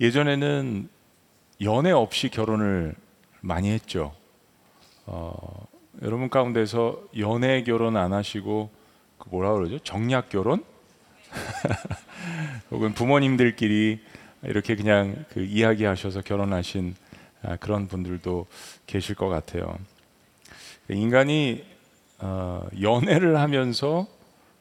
[0.00, 0.88] 예전에는
[1.62, 2.94] 연애 없이 결혼을
[3.40, 4.12] 많이 했죠.
[5.06, 5.66] 어,
[6.02, 8.70] 여러분 가운데서 연애 결혼 안 하시고
[9.18, 9.78] 그 뭐라 그러죠?
[9.78, 10.64] 정략 결혼?
[12.70, 14.00] 혹은 부모님들끼리
[14.42, 16.94] 이렇게 그냥 그 이야기하셔서 결혼하신
[17.42, 18.46] 아, 그런 분들도
[18.86, 19.78] 계실 것 같아요.
[20.88, 21.64] 인간이
[22.18, 24.06] 어, 연애를 하면서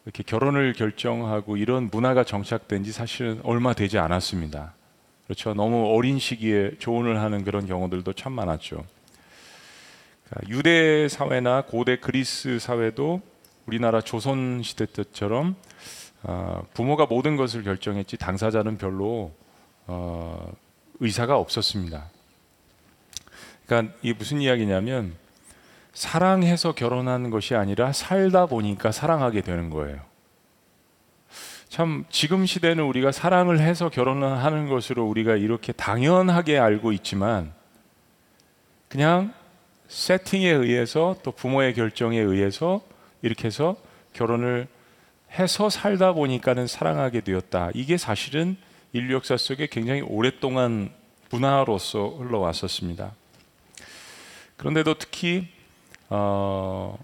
[0.05, 4.73] 이렇게 결혼을 결정하고 이런 문화가 정착된 지 사실은 얼마 되지 않았습니다.
[5.25, 5.53] 그렇죠.
[5.53, 8.85] 너무 어린 시기에 조언을 하는 그런 경우들도 참 많았죠.
[10.49, 13.21] 유대 사회나 고대 그리스 사회도
[13.65, 15.55] 우리나라 조선 시대 때처럼
[16.23, 19.31] 어, 부모가 모든 것을 결정했지 당사자는 별로
[19.87, 20.51] 어,
[20.99, 22.09] 의사가 없었습니다.
[23.65, 25.15] 그러니까 이게 무슨 이야기냐면
[25.93, 29.99] 사랑해서 결혼하는 것이 아니라 살다 보니까 사랑하게 되는 거예요.
[31.73, 37.51] 참 지금 시대는 우리가 사랑을 해서 결혼을 하는 것으로 우리가 이렇게 당연하게 알고 있지만
[38.87, 39.33] 그냥
[39.87, 42.81] 세팅에 의해서 또 부모의 결정에 의해서
[43.23, 43.75] 이렇게 해서
[44.13, 44.67] 결혼을
[45.31, 47.71] 해서 살다 보니까는 사랑하게 되었다.
[47.73, 48.55] 이게 사실은
[48.91, 50.91] 인류 역사 속에 굉장히 오랫동안
[51.31, 53.13] 문화로서 흘러왔었습니다.
[54.57, 55.47] 그런데도 특히
[56.11, 56.99] 어,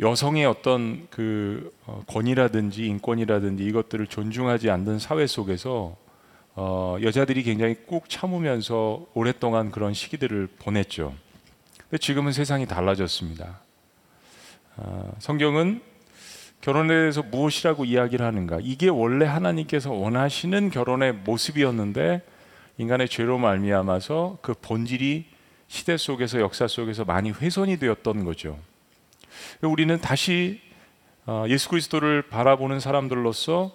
[0.00, 5.94] 여성의 어떤 그 어, 권위라든지 인권이라든지 이것들을 존중하지 않는 사회 속에서
[6.54, 11.14] 어, 여자들이 굉장히 꾹 참으면서 오랫동안 그런 시기들을 보냈죠.
[11.82, 13.60] 근데 지금은 세상이 달라졌습니다.
[14.78, 15.82] 어, 성경은
[16.62, 18.58] 결혼에 대해서 무엇이라고 이야기를 하는가?
[18.62, 22.22] 이게 원래 하나님께서 원하시는 결혼의 모습이었는데
[22.78, 25.26] 인간의 죄로 말미암아서 그 본질이
[25.68, 28.58] 시대 속에서 역사 속에서 많이 훼손이 되었던 거죠.
[29.62, 30.60] 우리는 다시
[31.26, 33.70] 어, 예수 그리스도를 바라보는 사람들로서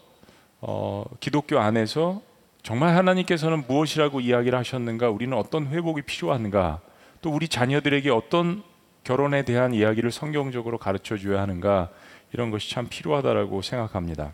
[0.62, 2.22] 어, 기독교 안에서
[2.64, 5.10] 정말 하나님께서는 무엇이라고 이야기를 하셨는가?
[5.10, 6.82] 우리는 어떤 회복이 필요한가?
[7.22, 8.64] 또 우리 자녀들에게 어떤
[9.04, 11.90] 결혼에 대한 이야기를 성경적으로 가르쳐 줘야 하는가?
[12.34, 14.34] 이런 것이 참 필요하다라고 생각합니다.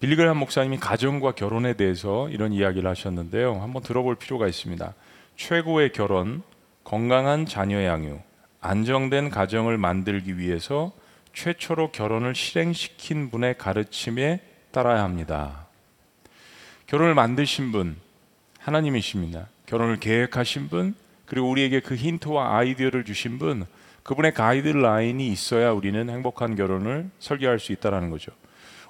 [0.00, 3.60] 빌리그람 목사님이 가정과 결혼에 대해서 이런 이야기를 하셨는데요.
[3.60, 4.94] 한번 들어볼 필요가 있습니다.
[5.36, 6.42] 최고의 결혼,
[6.84, 8.20] 건강한 자녀 양육,
[8.60, 10.92] 안정된 가정을 만들기 위해서
[11.32, 14.40] 최초로 결혼을 실행시킨 분의 가르침에
[14.72, 15.66] 따라야 합니다.
[16.86, 17.96] 결혼을 만드신 분
[18.58, 19.48] 하나님이십니다.
[19.66, 20.94] 결혼을 계획하신 분
[21.26, 23.66] 그리고 우리에게 그 힌트와 아이디어를 주신 분
[24.02, 28.32] 그분의 가이드라인이 있어야 우리는 행복한 결혼을 설계할 수 있다는 거죠.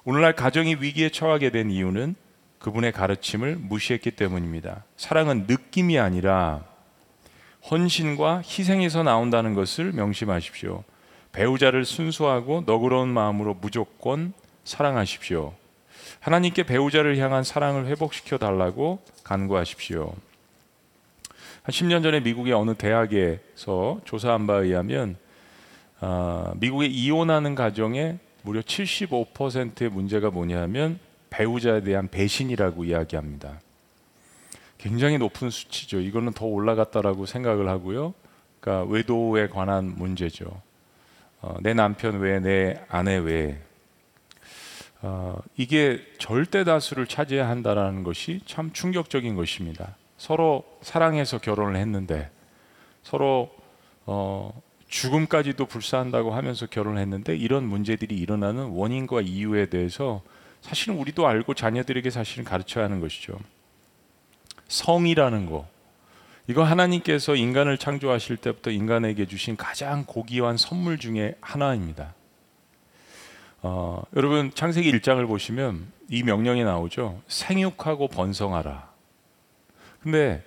[0.05, 2.15] 오늘날 가정이 위기에 처하게 된 이유는
[2.59, 4.85] 그분의 가르침을 무시했기 때문입니다.
[4.95, 6.63] 사랑은 느낌이 아니라
[7.69, 10.83] 헌신과 희생에서 나온다는 것을 명심하십시오.
[11.31, 14.33] 배우자를 순수하고 너그러운 마음으로 무조건
[14.63, 15.53] 사랑하십시오.
[16.19, 20.13] 하나님께 배우자를 향한 사랑을 회복시켜 달라고 간구하십시오.
[21.63, 25.17] 한 10년 전에 미국의 어느 대학에서 조사한 바에 의하면
[26.01, 30.99] 어, 미국의 이혼하는 가정의 무려 75%의 문제가 뭐냐면
[31.29, 33.59] 배우자에 대한 배신이라고 이야기합니다.
[34.79, 35.99] 굉장히 높은 수치죠.
[35.99, 38.13] 이거는 더 올라갔다라고 생각을 하고요.
[38.59, 40.61] 그러니까 외도에 관한 문제죠.
[41.41, 43.59] 어, 내 남편 외에 내 아내 외에
[45.01, 49.95] 어, 이게 절대 다수를 차지해야 한다라는 것이 참 충격적인 것입니다.
[50.17, 52.29] 서로 사랑해서 결혼을 했는데
[53.03, 53.49] 서로
[54.05, 60.21] 어, 죽음까지도 불사한다고 하면서 결혼을 했는데 이런 문제들이 일어나는 원인과 이유에 대해서
[60.61, 63.37] 사실은 우리도 알고 자녀들에게 사실은 가르쳐야 하는 것이죠.
[64.69, 65.67] 성이라는 거.
[66.47, 72.15] 이거 하나님께서 인간을 창조하실 때부터 인간에게 주신 가장 고귀한 선물 중에 하나입니다.
[73.61, 77.21] 어, 여러분 창세기 1장을 보시면 이 명령이 나오죠.
[77.27, 78.89] 생육하고 번성하라.
[80.01, 80.43] 근데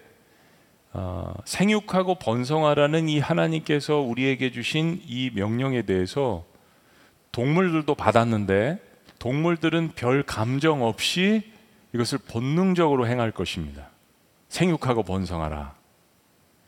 [0.93, 6.45] 어, 생육하고 번성하라는 이 하나님께서 우리에게 주신 이 명령에 대해서
[7.33, 8.81] 동물들도 받았는데
[9.19, 11.53] 동물들은 별 감정 없이
[11.95, 13.92] 이것을 본능적으로 행할 것입니다.
[14.53, 15.75] 생육하고 번성하라.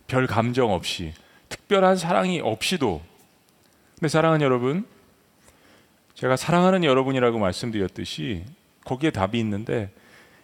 [0.07, 1.13] 별 감정 없이
[1.51, 3.03] 특별한 사랑이 없이도
[3.95, 4.87] 근데 사랑하는 여러분
[6.15, 8.45] 제가 사랑하는 여러분이라고 말씀드렸듯이
[8.85, 9.91] 거기에 답이 있는데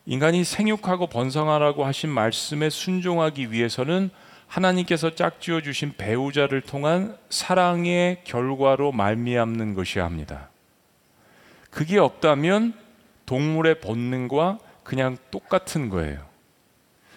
[0.05, 4.11] 인간이 생육하고 번성하라고 하신 말씀에 순종하기 위해서는
[4.47, 10.51] 하나님께서 짝지어 주신 배우자를 통한 사랑의 결과로 말미암는 것이야 합니다.
[11.71, 12.75] 그게 없다면
[13.25, 16.30] 동물의 본능과 그냥 똑같은 거예요.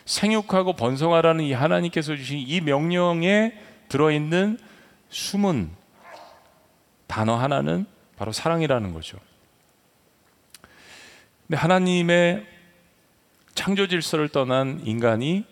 [0.06, 3.54] 생육하고 번성하라는 이 하나님께서 주신 이 명령에
[3.90, 4.60] 들어있는
[5.10, 5.70] 숨은
[7.08, 7.86] 단어 하나는
[8.18, 9.18] 바로 사랑이라는 거죠.
[11.48, 12.46] 근데 하나님의
[13.54, 15.46] 창조 질서를 떠난 인간이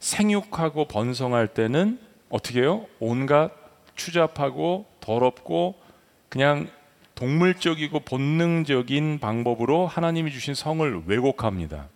[0.00, 1.98] 생육하고 번성할 때는
[2.28, 2.86] 어떻게 해요?
[2.98, 3.52] 온갖
[3.94, 5.80] 추잡하고 더럽고
[6.28, 6.68] 그냥
[7.14, 11.88] 동물적이고 본능적인 방법으로 하나님이 주신 성을 왜곡합니다.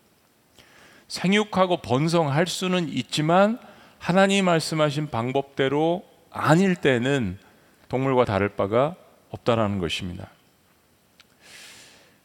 [1.08, 3.58] 생육하고 번성할 수는 있지만
[3.98, 7.38] 하나님 말씀하신 방법대로 아닐 때는
[7.88, 8.96] 동물과 다를 바가
[9.30, 10.30] 없다라는 것입니다.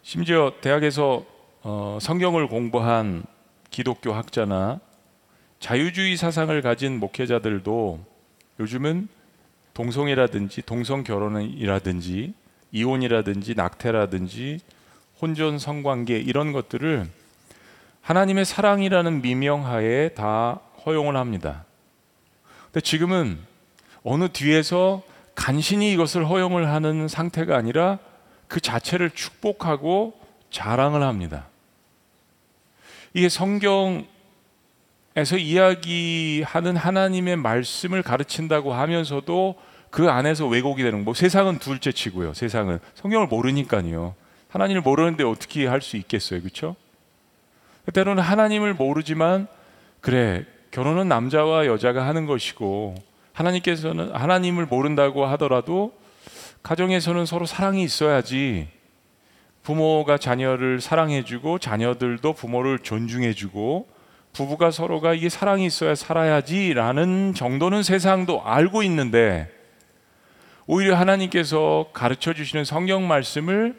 [0.02, 1.26] 심지어 대학에서
[1.64, 3.24] 어, 성경을 공부한
[3.70, 4.80] 기독교 학자나
[5.60, 8.04] 자유주의 사상을 가진 목회자들도
[8.60, 9.08] 요즘은
[9.74, 12.34] 동성이라든지 동성 결혼이라든지
[12.72, 14.60] 이혼이라든지 낙태라든지
[15.22, 17.08] 혼전 성관계 이런 것들을
[18.02, 21.66] 하나님의 사랑이라는 미명하에 다 허용을 합니다.
[22.66, 23.40] 근데 지금은
[24.04, 25.04] 어느 뒤에서
[25.36, 28.00] 간신히 이것을 허용을 하는 상태가 아니라
[28.48, 30.20] 그 자체를 축복하고
[30.50, 31.46] 자랑을 합니다.
[33.14, 34.08] 이게 성경에서
[35.38, 39.56] 이야기하는 하나님의 말씀을 가르친다고 하면서도
[39.90, 42.34] 그 안에서 왜곡이 되는 뭐 세상은 둘째 치고요.
[42.34, 44.16] 세상은 성경을 모르니까요.
[44.50, 46.42] 하나님을 모르는데 어떻게 할 수 있겠어요.
[46.42, 46.76] 그렇죠?
[47.92, 49.48] 때로는 하나님을 모르지만
[50.00, 52.96] 그래 결혼은 남자와 여자가 하는 것이고
[53.34, 55.94] 하나님께서는 하나님을 모른다고 하더라도
[56.64, 58.68] 가정에서는 서로 사랑이 있어야지.
[59.64, 63.88] 부모가 자녀를 사랑해주고 자녀들도 부모를 존중해주고
[64.34, 69.52] 부부가 서로가 이게 사랑이 있어야 살아야지라는 정도는 세상도 알고 있는데
[70.66, 73.76] 오히려 하나님께서 가르쳐 주시는 성경 말씀을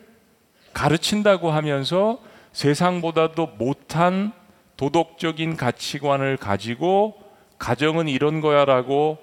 [0.72, 2.20] 가르친다고 하면서
[2.52, 4.32] 세상보다도 못한
[4.76, 7.14] 도덕적인 가치관을 가지고
[7.58, 9.19] 가정은 이런 거야라고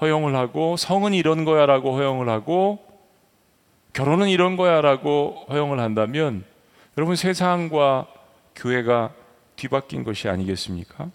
[0.00, 2.78] 허용을 하고 성은 이런 거야라고 허용을 하고
[3.92, 6.44] 결혼은 이런 거야라고 허용을 한다면
[6.96, 8.06] 여러분 세상과
[8.54, 9.12] 교회가
[9.56, 11.10] 뒤바뀐 것이 아니겠습니까?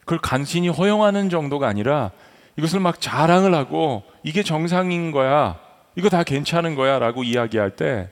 [0.00, 2.10] 그걸 간신히 허용하는 정도가 아니라
[2.56, 5.58] 이것을 막 자랑을 하고 이게 정상인 거야.
[5.96, 6.98] 이거 다 괜찮은 거야.
[6.98, 8.10] 라고 이야기할 때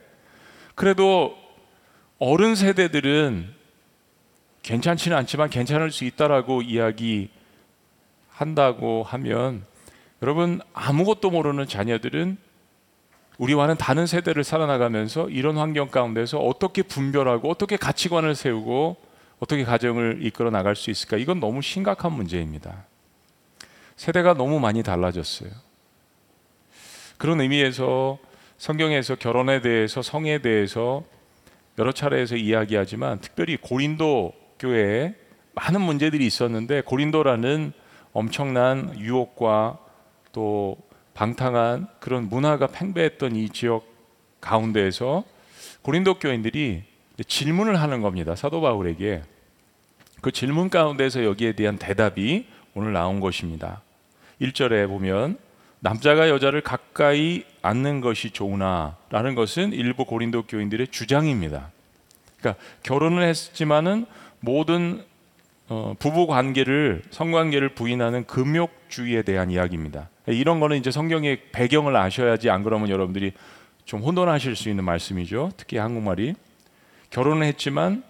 [0.75, 1.35] 그래도
[2.23, 3.51] 어른 세대들은
[4.61, 7.31] 괜찮지는 않지만 괜찮을 수 있다라고 이야기
[8.29, 9.65] 한다고 하면
[10.21, 12.37] 여러분 아무것도 모르는 자녀들은
[13.39, 18.97] 우리와는 다른 세대를 살아나가면서 이런 환경 가운데서 어떻게 분별하고 어떻게 가치관을 세우고
[19.39, 21.17] 어떻게 가정을 이끌어 나갈 수 있을까?
[21.17, 22.85] 이건 너무 심각한 문제입니다.
[23.95, 25.49] 세대가 너무 많이 달라졌어요.
[27.17, 28.19] 그런 의미에서
[28.59, 31.03] 성경에서 결혼에 대해서 성에 대해서
[31.77, 35.15] 여러 차례에서 이야기하지만 특별히 고린도 교회에
[35.53, 37.73] 많은 문제들이 있었는데 고린도라는
[38.13, 39.79] 엄청난 유혹과
[40.31, 40.77] 또
[41.13, 43.85] 방탕한 그런 문화가 팽배했던 이 지역
[44.39, 45.23] 가운데에서
[45.81, 46.83] 고린도 교인들이
[47.25, 48.35] 질문을 하는 겁니다.
[48.35, 49.23] 사도 바울에게
[50.21, 53.81] 그 질문 가운데서 여기에 대한 대답이 오늘 나온 것입니다.
[54.41, 55.37] 1절에 보면
[55.79, 61.71] 남자가 여자를 가까이 앉는 것이 좋으나라는 것은 일부 고린도 교인들의 주장입니다.
[62.39, 64.05] 그러니까 결혼을 했지만은
[64.39, 65.03] 모든
[65.69, 70.09] 어, 부부 관계를 성관계를 부인하는 금욕주의에 대한 이야기입니다.
[70.27, 73.31] 이런 거는 이제 성경의 배경을 아셔야지 안 그러면 여러분들이
[73.85, 75.51] 좀 혼돈하실 수 있는 말씀이죠.
[75.55, 76.35] 특히 한국말이
[77.09, 78.03] 결혼을 했지만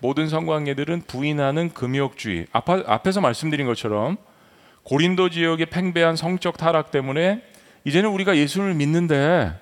[0.00, 2.46] 모든 성관계들은 부인하는 금욕주의.
[2.52, 4.16] 앞, 앞에서 말씀드린 것처럼
[4.84, 7.42] 고린도 지역의 팽배한 성적 타락 때문에
[7.88, 9.52] 이제는 우리가 예수를 믿는데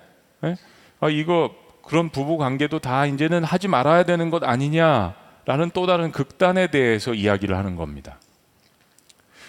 [0.45, 0.56] 예?
[1.00, 1.54] 아, 이거
[1.85, 7.56] 그런 부부 관계도 다 이제는 하지 말아야 되는 것 아니냐라는 또 다른 극단에 대해서 이야기를
[7.56, 8.18] 하는 겁니다.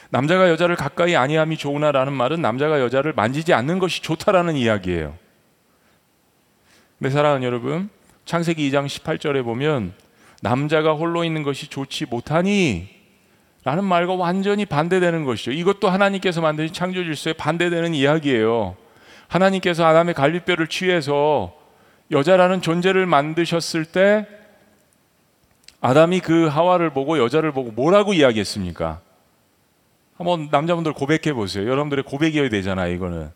[0.09, 5.17] 남자가 여자를 가까이 아니함이 좋으나라는 말은 남자가 여자를 만지지 않는 것이 좋다라는 이야기예요.
[6.99, 7.89] 내 사랑하는 여러분,
[8.25, 9.93] 창세기 2장 18절에 보면
[10.41, 12.96] 남자가 홀로 있는 것이 좋지 못하니
[13.63, 15.51] 라는 말과 완전히 반대되는 것이죠.
[15.51, 18.77] 이것도 하나님께서 만드신 창조 질서에 반대되는 이야기예요.
[19.27, 21.53] 하나님께서 아담의 갈비뼈를 취해서
[22.11, 24.25] 여자라는 존재를 만드셨을 때
[25.81, 29.01] 아담이 그 하와를 보고 여자를 보고 뭐라고 이야기했습니까?
[30.17, 31.69] 한번 남자분들 고백해 보세요.
[31.69, 33.29] 여러분들의 고백이어야 되잖아요, 이거는.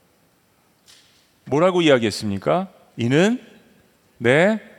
[1.46, 2.70] 뭐라고 이야기했습니까?
[2.98, 3.42] 이는
[4.18, 4.72] 내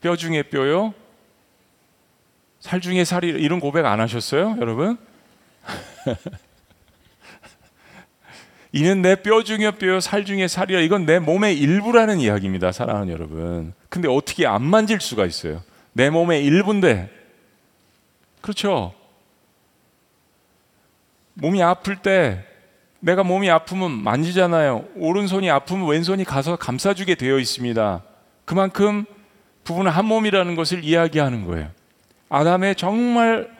[0.00, 0.94] 뼈 중에 뼈요,
[2.60, 4.96] 살 중에 살이 이런 고백 안 하셨어요, 여러분?
[8.72, 10.80] 이는 내 뼈 중에 뼈요, 살 중에 살이라.
[10.80, 13.72] 이건 내 몸의 일부라는 이야기입니다, 사랑하는 여러분.
[13.88, 15.62] 근데 어떻게 안 만질 수가 있어요?
[15.92, 17.10] 내 몸의 일부인데.
[18.42, 18.94] 그렇죠?
[21.34, 22.44] 몸이 아플 때
[23.00, 24.84] 내가 몸이 아프면 만지잖아요.
[24.96, 28.02] 오른손이 아프면 왼손이 가서 감싸주게 되어 있습니다.
[28.44, 29.04] 그만큼
[29.64, 31.70] 부부는 한 몸이라는 것을 이야기하는 거예요.
[32.28, 33.50] 아담의 정말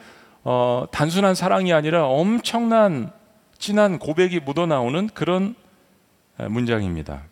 [0.43, 3.11] 어, 단순한 사랑이 아니라 엄청난
[3.57, 5.55] 진한 고백이 묻어나오는 그런
[6.37, 7.23] 문장입니다.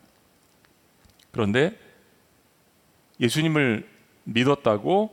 [1.32, 1.74] 그런데
[3.20, 3.88] 예수님을
[4.26, 5.12] 믿었다고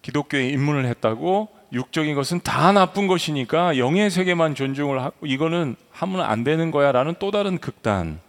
[0.00, 6.44] 기독교에 입문을 했다고 육적인 것은 다 나쁜 것이니까 영의 세계만 존중을 하고 이거는 하면 안
[6.44, 8.20] 되는 거야라는 또 다른 극단.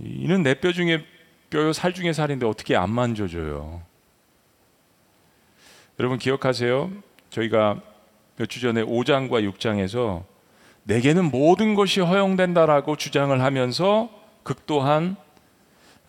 [0.00, 1.04] 이는 내 뼈 중에
[1.50, 3.82] 뼈요 살 중에 살인데 어떻게 안 만져줘요?
[5.98, 6.90] 여러분 기억하세요?
[7.30, 7.80] 저희가
[8.36, 10.24] 몇 주 전에 5장과 6장에서
[10.84, 14.10] 내게는 모든 것이 허용된다라고 주장을 하면서
[14.42, 15.16] 극도한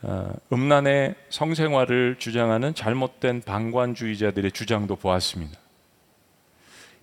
[0.04, 5.58] 어, 음란의 성생활을 주장하는 잘못된 방관주의자들의 주장도 보았습니다.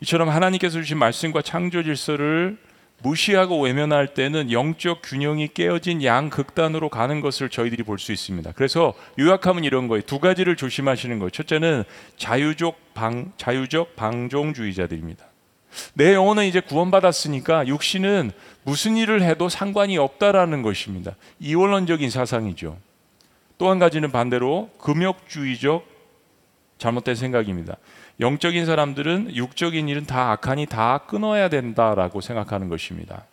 [0.01, 2.59] 이처럼 하나님께서 주신 말씀과 창조 질서를
[3.03, 8.53] 무시하고 외면할 때는 영적 균형이 깨어진 양극단으로 가는 것을 저희들이 볼 수 있습니다.
[8.53, 10.03] 그래서 요약하면 이런 거예요.
[10.03, 11.31] 두 가지를 조심하시는 거예요.
[11.31, 11.85] 첫째는
[12.17, 15.27] 자유적 방 자유적 방종주의자들입니다.
[15.95, 18.31] 내 영혼은 이제 구원받았으니까 육신은
[18.63, 21.15] 무슨 일을 해도 상관이 없다라는 것입니다.
[21.41, 22.79] 이원론적인 사상이죠.
[23.59, 25.87] 또 한 가지는 반대로 금욕주의적
[26.79, 27.77] 잘못된 생각입니다.
[28.21, 33.25] 영적인 사람들은 육적인 일은 다 악하니 다 끊어야 된다라고 생각하는 것입니다.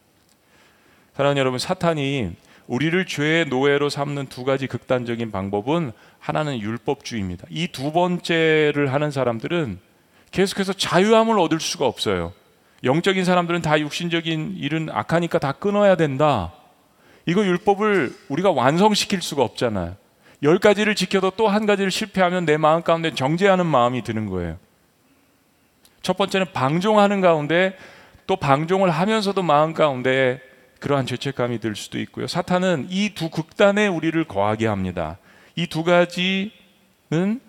[1.14, 2.32] 사랑하는 여러분, 사탄이
[2.68, 7.46] 우리를 죄의 노예로 삼는 두 가지 극단적인 방법은 하나는 율법주의입니다.
[7.50, 9.80] 이 두 번째를 하는 사람들은
[10.32, 12.34] 계속해서 자유함을 얻을 수가 없어요.
[12.84, 16.54] 영적인 사람들은 다 육신적인 일은 악하니까 다 끊어야 된다.
[17.28, 19.96] 이거 율법을 우리가 완성시킬 수가 없잖아요.
[20.42, 24.58] 열 가지를 지켜도 또 한 가지를 실패하면 내 마음 가운데 정죄하는 마음이 드는 거예요.
[26.02, 27.76] 첫 번째는 방종하는 가운데
[28.28, 30.42] 또 방종을 하면서도 마음 가운데
[30.80, 32.28] 그러한 죄책감이 들 수도 있고요.
[32.28, 35.18] 사탄은 이 두 극단에 우리를 거하게 합니다.
[35.56, 37.40] 이 두 가지는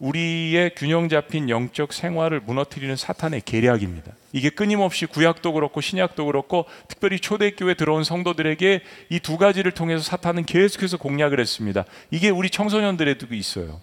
[0.00, 4.10] 우리의 균형 잡힌 영적 생활을 무너뜨리는 사탄의 계략입니다.
[4.32, 8.80] 이게 끊임없이 구약도 그렇고 신약도 그렇고 특별히 초대교회 들어온 성도들에게
[9.10, 11.84] 이 두 가지를 통해서 사탄은 계속해서 공략을 했습니다.
[12.10, 13.80] 이게 우리 청소년들에도 있어요.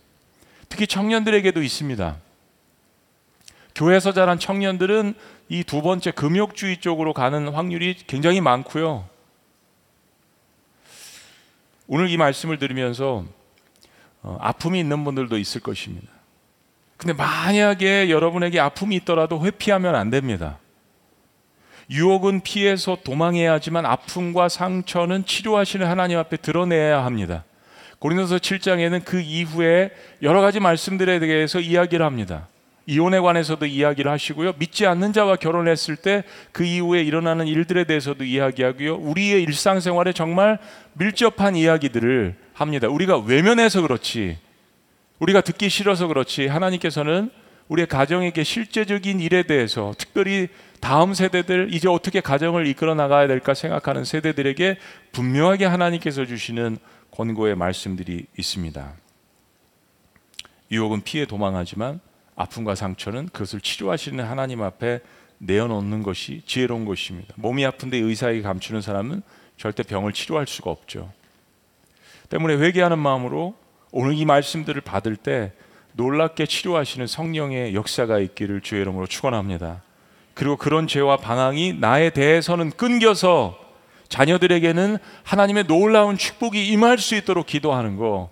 [0.67, 2.17] 특히 청년들에게도 있습니다.
[3.79, 5.13] 교회에서 자란 청년들은
[5.47, 9.07] 이 두 번째 금욕주의 쪽으로 가는 확률이 굉장히 많고요.
[11.87, 13.23] 오늘 이 말씀을 들으면서
[14.21, 16.07] 어, 아픔이 있는 분들도 있을 것입니다.
[16.97, 20.59] 근데 만약에 여러분에게 아픔이 있더라도 회피하면 안 됩니다.
[21.89, 27.45] 유혹은 피해서 도망해야 하지만 아픔과 상처는 치료하시는 하나님 앞에 드러내야 합니다.
[27.99, 32.49] 고린도서 7장에는 그 이후에 여러 가지 말씀들에 대해서 이야기를 합니다.
[32.89, 34.53] 이혼에 관해서도 이야기를 하시고요.
[34.57, 38.95] 믿지 않는 자와 결혼했을 때 그 이후에 일어나는 일들에 대해서도 이야기하고요.
[38.95, 40.59] 우리의 일상생활에 정말
[40.93, 42.87] 밀접한 이야기들을 합니다.
[42.87, 44.37] 우리가 외면해서 그렇지,
[45.19, 47.29] 우리가 듣기 싫어서 그렇지, 하나님께서는
[47.67, 50.47] 우리의 가정에게 실제적인 일에 대해서 특별히
[50.81, 54.77] 다음 세대들 이제 어떻게 가정을 이끌어 나가야 될까 생각하는 세대들에게
[55.11, 56.77] 분명하게 하나님께서 주시는
[57.11, 58.93] 권고의 말씀들이 있습니다.
[60.71, 61.99] 유혹은 피해 도망하지만
[62.39, 65.01] 아픔과 상처는 그것을 치료하시는 하나님 앞에
[65.39, 67.33] 내어놓는 것이 지혜로운 것입니다.
[67.35, 69.21] 몸이 아픈데 의사에게 감추는 사람은
[69.57, 71.11] 절대 병을 치료할 수가 없죠.
[72.29, 73.55] 때문에 회개하는 마음으로
[73.91, 75.51] 오늘 이 말씀들을 받을 때
[75.93, 79.81] 놀랍게 치료하시는 성령의 역사가 있기를 주의 이름으로 축원합니다.
[80.33, 83.59] 그리고 그런 죄와 방황이 나에 대해서는 끊겨서
[84.07, 88.29] 자녀들에게는 하나님의 놀라운 축복이 임할 수 있도록 기도하는 거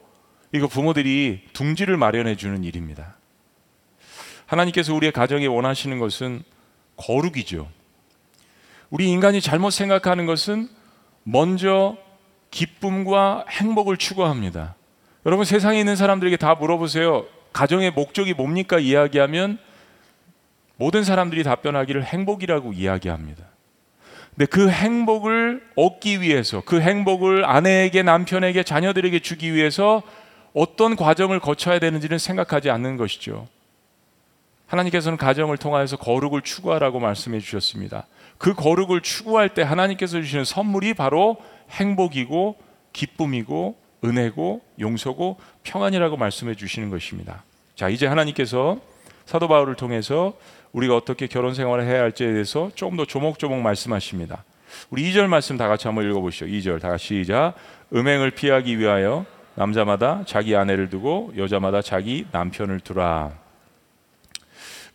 [0.53, 3.16] 이거 부모들이 둥지를 마련해 주는 일입니다.
[4.47, 6.41] 하나님께서 우리의 가정에 원하시는 것은
[6.95, 7.69] 거룩이죠.
[8.89, 10.69] 우리 인간이 잘못 생각하는 것은
[11.23, 11.97] 먼저
[12.49, 14.75] 기쁨과 행복을 추구합니다.
[15.25, 17.25] 여러분 세상에 있는 사람들에게 다 물어보세요.
[17.51, 18.79] 가정의 목적이 뭡니까?
[18.79, 19.59] 이야기하면
[20.77, 23.43] 모든 사람들이 답변하기를 행복이라고 이야기합니다.
[24.29, 30.03] 근데 그 행복을 얻기 위해서 그 행복을 아내에게 남편에게 자녀들에게 주기 위해서
[30.53, 33.47] 어떤 과정을 거쳐야 되는지는 생각하지 않는 것이죠.
[34.67, 38.05] 하나님께서는 가정을 통하여서 거룩을 추구하라고 말씀해 주셨습니다.
[38.37, 41.37] 그 거룩을 추구할 때 하나님께서 주시는 선물이 바로
[41.71, 42.57] 행복이고
[42.93, 47.43] 기쁨이고 은혜고 용서고 평안이라고 말씀해 주시는 것입니다.
[47.75, 48.79] 자, 이제 하나님께서
[49.25, 50.33] 사도 바울을 통해서
[50.71, 54.43] 우리가 어떻게 결혼 생활을 해야 할지에 대해서 조금 더 조목조목 말씀하십니다.
[54.89, 56.45] 우리 2절 말씀 다 같이 한번 읽어 보시죠.
[56.45, 57.53] 2절 다 같이 시작.
[57.93, 63.46] 음행을 피하기 위하여 남자마다 자기 아내를 두고 여자마다 자기 남편을 두라.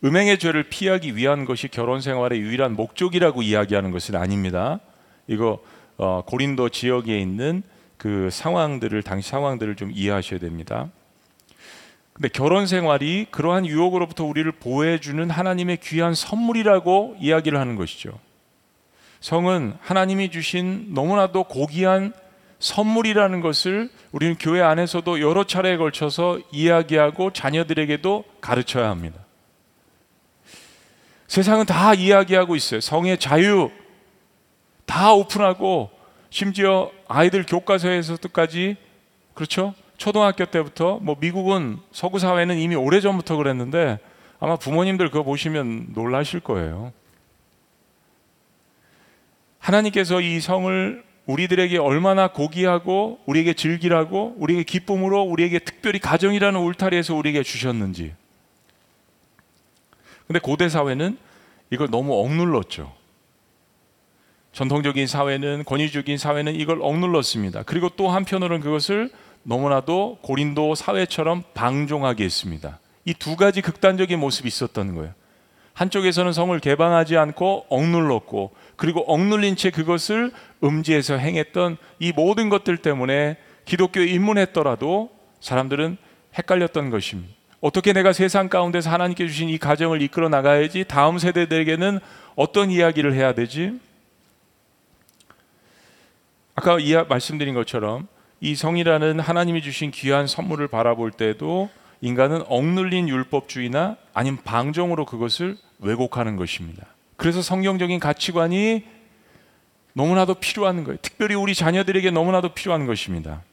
[0.05, 4.81] 음행의 죄를 피하기 위한 것이 결혼 생활의 유일한 목적이라고 이야기하는 것은 아닙니다.
[5.29, 5.61] 이거
[5.97, 7.63] 어, 고린도 지역에 있는
[7.97, 10.89] 그 상황들을 당시 상황들을 좀 이해하셔야 됩니다.
[12.13, 18.19] 근데 결혼 생활이 그러한 유혹으로부터 우리를 보호해 주는 하나님의 귀한 선물이라고 이야기를 하는 것이죠.
[19.21, 22.13] 성은 하나님이 주신 너무나도 고귀한
[22.59, 29.21] 선물이라는 것을 우리는 교회 안에서도 여러 차례에 걸쳐서 이야기하고 자녀들에게도 가르쳐야 합니다.
[31.33, 32.83] 세상은 다 이야기하고 있어요.
[32.83, 33.71] 성의 자유
[34.85, 35.89] 다 오픈하고
[36.29, 38.77] 심지어 아이들 교과서에서까지
[39.33, 39.73] 그렇죠?
[39.97, 43.99] 초등학교 때부터 뭐 미국은 서구 사회는 이미 오래 전부터 그랬는데
[44.41, 46.93] 아마 부모님들 그거 보시면 놀라실 거예요.
[49.59, 57.43] 하나님께서 이 성을 우리들에게 얼마나 고귀하고 우리에게 즐기라고 우리에게 기쁨으로 우리에게 특별히 가정이라는 울타리에서 우리에게
[57.43, 58.13] 주셨는지.
[60.27, 61.19] 근데 고대 사회는
[61.71, 62.93] 이걸 너무 억눌렀죠.
[64.53, 67.63] 전통적인 사회는 권위적인 사회는 이걸 억눌렀습니다.
[67.63, 69.11] 그리고 또 한편으로는 그것을
[69.45, 72.79] 너무나도 고린도 사회처럼 방종하게 했습니다.
[73.05, 75.15] 이 두 가지 극단적인 모습이 있었던 거예요.
[75.75, 80.31] 한쪽에서는 성을 개방하지 않고 억눌렀고 그리고 억눌린 채 그것을
[80.63, 85.11] 음지에서 행했던 이 모든 것들 때문에 기독교에 입문했더라도
[85.41, 85.97] 사람들은
[86.37, 87.35] 헷갈렸던 것입니다.
[87.63, 92.01] 어떻게 내가 세상 가운데서 하나님께 주신 이 가정을 이끌어 나가야지 다음 세대들에게는
[92.35, 93.79] 어떤 이야기를 해야 되지?
[96.57, 98.09] 아까 이야 말씀드린 것처럼
[98.41, 106.35] 이 성이라는 하나님이 주신 귀한 선물을 바라볼 때도 인간은 억눌린 율법주의나 아니면 방종으로 그것을 왜곡하는
[106.35, 106.85] 것입니다.
[107.17, 108.85] 그래서 성경적인 가치관이
[109.93, 110.99] 너무나도 필요한 거예요.
[111.01, 113.45] 특별히 우리 자녀들에게 너무나도 필요한 것입니다.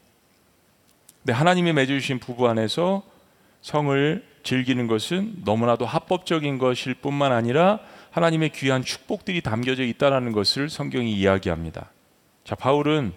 [1.21, 3.03] 근데 하나님이 맺어주신 부부 안에서
[3.61, 7.79] 성을 즐기는 것은 너무나도 합법적인 것일 뿐만 아니라
[8.11, 11.91] 하나님의 귀한 축복들이 담겨져 있다는 것을 성경이 이야기합니다.
[12.43, 13.13] 자, 바울은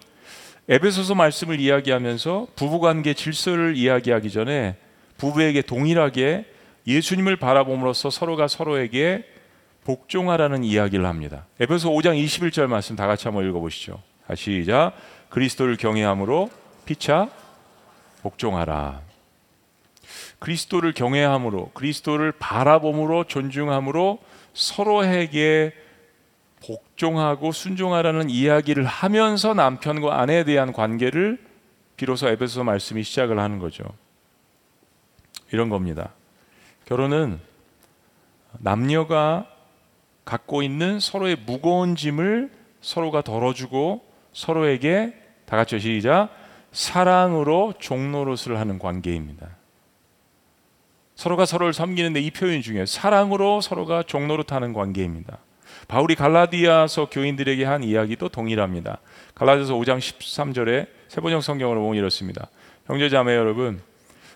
[0.69, 4.77] 에베소서 말씀을 이야기하면서 부부관계 질서를 이야기하기 전에
[5.17, 6.45] 부부에게 동일하게
[6.87, 9.25] 예수님을 바라봄으로써 서로가 서로에게
[9.83, 11.45] 복종하라는 이야기를 합니다.
[11.59, 14.01] 에베소 5장 21절 말씀 다 같이 한번 읽어보시죠.
[14.35, 14.93] 시작.
[15.29, 16.49] 그리스도를 경외함으로
[16.85, 17.29] 피차
[18.21, 19.12] 복종하라.
[20.43, 24.19] 그리스도를 경외함으로 그리스도를 바라봄으로 존중함으로
[24.53, 25.71] 서로에게
[26.65, 31.39] 복종하고 순종하라는 이야기를 하면서 남편과 아내에 대한 관계를
[31.95, 33.85] 비로소 에베소 말씀이 시작을 하는 거죠.
[35.53, 36.09] 이런 겁니다.
[36.87, 37.39] 결혼은
[38.59, 39.47] 남녀가
[40.25, 42.51] 갖고 있는 서로의 무거운 짐을
[42.81, 45.13] 서로가 덜어주고 서로에게
[45.45, 46.35] 다 같이 시작
[46.73, 49.62] 사랑으로 종노릇을 하는 관계입니다.
[51.15, 52.85] 서로가 서로를 섬기는데 이 표현이 중요해요.
[52.85, 55.39] 사랑으로 서로가 종노릇하는 관계입니다.
[55.87, 58.99] 바울이 갈라디아서 교인들에게 한 이야기도 동일합니다.
[59.35, 62.47] 갈라디아서 5장 13절에 세번역 성경으로 보면 이렇습니다.
[62.85, 63.81] 형제자매 여러분,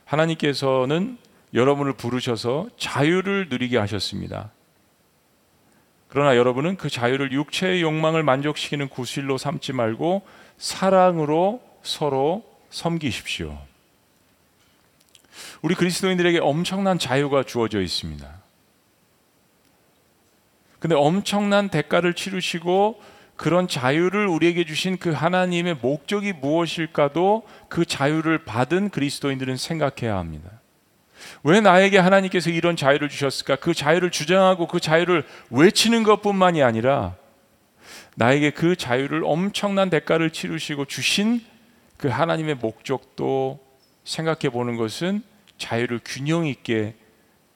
[0.06, 1.18] 하나님께서는
[1.54, 4.52] 여러분을 부르셔서 자유를 누리게 하셨습니다.
[6.10, 10.22] 그러나 여러분은 그 자유를 육체의 욕망을 만족시키는 구실로 삼지 말고
[10.58, 13.58] 사랑으로 서로 섬기십시오.
[15.62, 18.28] 우리 그리스도인들에게 엄청난 자유가 주어져 있습니다.
[20.80, 23.02] 근데 엄청난 대가를 치르시고
[23.36, 30.50] 그런 자유를 우리에게 주신 그 하나님의 목적이 무엇일까도 그 자유를 받은 그리스도인들은 생각해야 합니다.
[31.43, 33.58] 왜 나에게 하나님께서 이런 자유를 주셨을까?
[33.58, 37.15] 그 자유를 주장하고 그 자유를 외치는 것뿐만이 아니라
[38.15, 41.41] 나에게 그 자유를 엄청난 대가를 치르시고 주신
[41.98, 43.60] 그 하나님의 목적도
[44.04, 45.22] 생각해 보는 것은
[45.58, 46.96] 자유를 균형 있게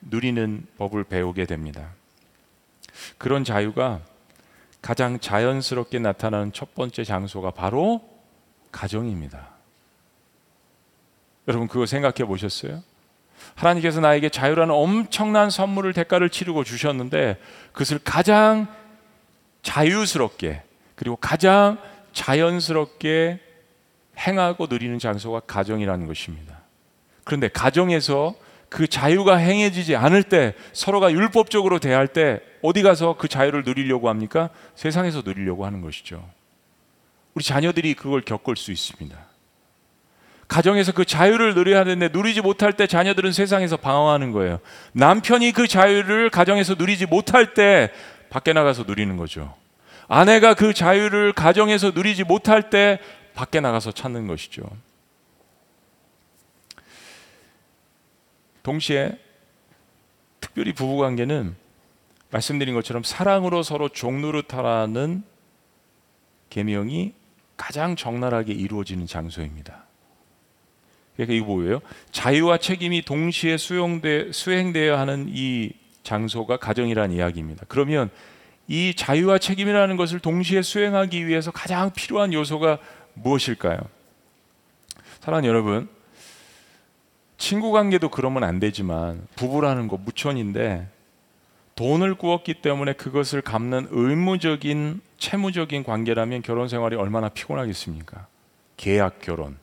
[0.00, 1.90] 누리는 법을 배우게 됩니다.
[3.18, 4.00] 그런 자유가
[4.80, 8.02] 가장 자연스럽게 나타나는 첫 번째 장소가 바로
[8.72, 9.48] 가정입니다.
[11.48, 12.82] 여러분 그거 생각해 보셨어요?
[13.54, 17.40] 하나님께서 나에게 자유라는 엄청난 선물을 대가를 치르고 주셨는데
[17.72, 18.68] 그것을 가장
[19.62, 20.62] 자유스럽게
[20.94, 21.78] 그리고 가장
[22.12, 23.40] 자연스럽게
[24.18, 26.61] 행하고 누리는 장소가 가정이라는 것입니다.
[27.24, 28.34] 그런데 가정에서
[28.68, 34.48] 그 자유가 행해지지 않을 때 서로가 율법적으로 대할 때 어디 가서 그 자유를 누리려고 합니까?
[34.74, 36.26] 세상에서 누리려고 하는 것이죠.
[37.34, 39.16] 우리 자녀들이 그걸 겪을 수 있습니다.
[40.48, 44.58] 가정에서 그 자유를 누려야 하는데 누리지 못할 때 자녀들은 세상에서 방황하는 거예요.
[44.92, 47.90] 남편이 그 자유를 가정에서 누리지 못할 때
[48.28, 49.54] 밖에 나가서 누리는 거죠.
[50.08, 52.98] 아내가 그 자유를 가정에서 누리지 못할 때
[53.34, 54.62] 밖에 나가서 찾는 것이죠.
[58.62, 59.18] 동시에
[60.40, 61.56] 특별히 부부 관계는
[62.30, 65.22] 말씀드린 것처럼 사랑으로 서로 종노릇하라는
[66.50, 67.12] 계명이
[67.56, 69.84] 가장 적나라하게 이루어지는 장소입니다.
[71.14, 71.80] 그러니까 이거 뭐예요?
[72.10, 75.72] 자유와 책임이 동시에 수용돼 수행되어야 하는 이
[76.02, 77.64] 장소가 가정이라는 이야기입니다.
[77.68, 78.10] 그러면
[78.66, 82.78] 이 자유와 책임이라는 것을 동시에 수행하기 위해서 가장 필요한 요소가
[83.14, 83.78] 무엇일까요?
[85.20, 85.88] 사랑하는 여러분,
[87.42, 90.86] 친구 관계도 그러면 안 되지만 부부라는 거 무천인데
[91.74, 98.28] 돈을 꾸었기 때문에 그것을 갚는 의무적인 채무적인 관계라면 결혼 생활이 얼마나 피곤하겠습니까?
[98.76, 99.56] 계약 결혼.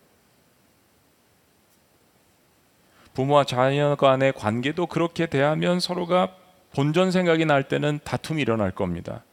[3.14, 6.36] 부모와 자녀 간의 관계도 그렇게 대하면 서로가
[6.76, 9.24] 본전 생각이 날 때는 다툼이 일어날 겁니다.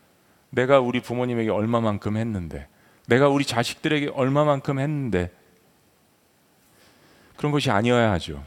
[0.51, 2.69] 내가 우리 부모님에게 얼마만큼 했는데,
[3.09, 5.33] 내가 우리 자식들에게 얼마만큼 했는데,
[7.37, 8.45] 그런 것이 아니어야 하죠.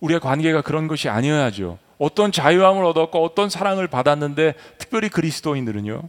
[0.00, 1.78] 우리의 관계가 그런 것이 아니어야죠.
[1.98, 6.08] 어떤 자유함을 얻었고 어떤 사랑을 받았는데 특별히 그리스도인들은요.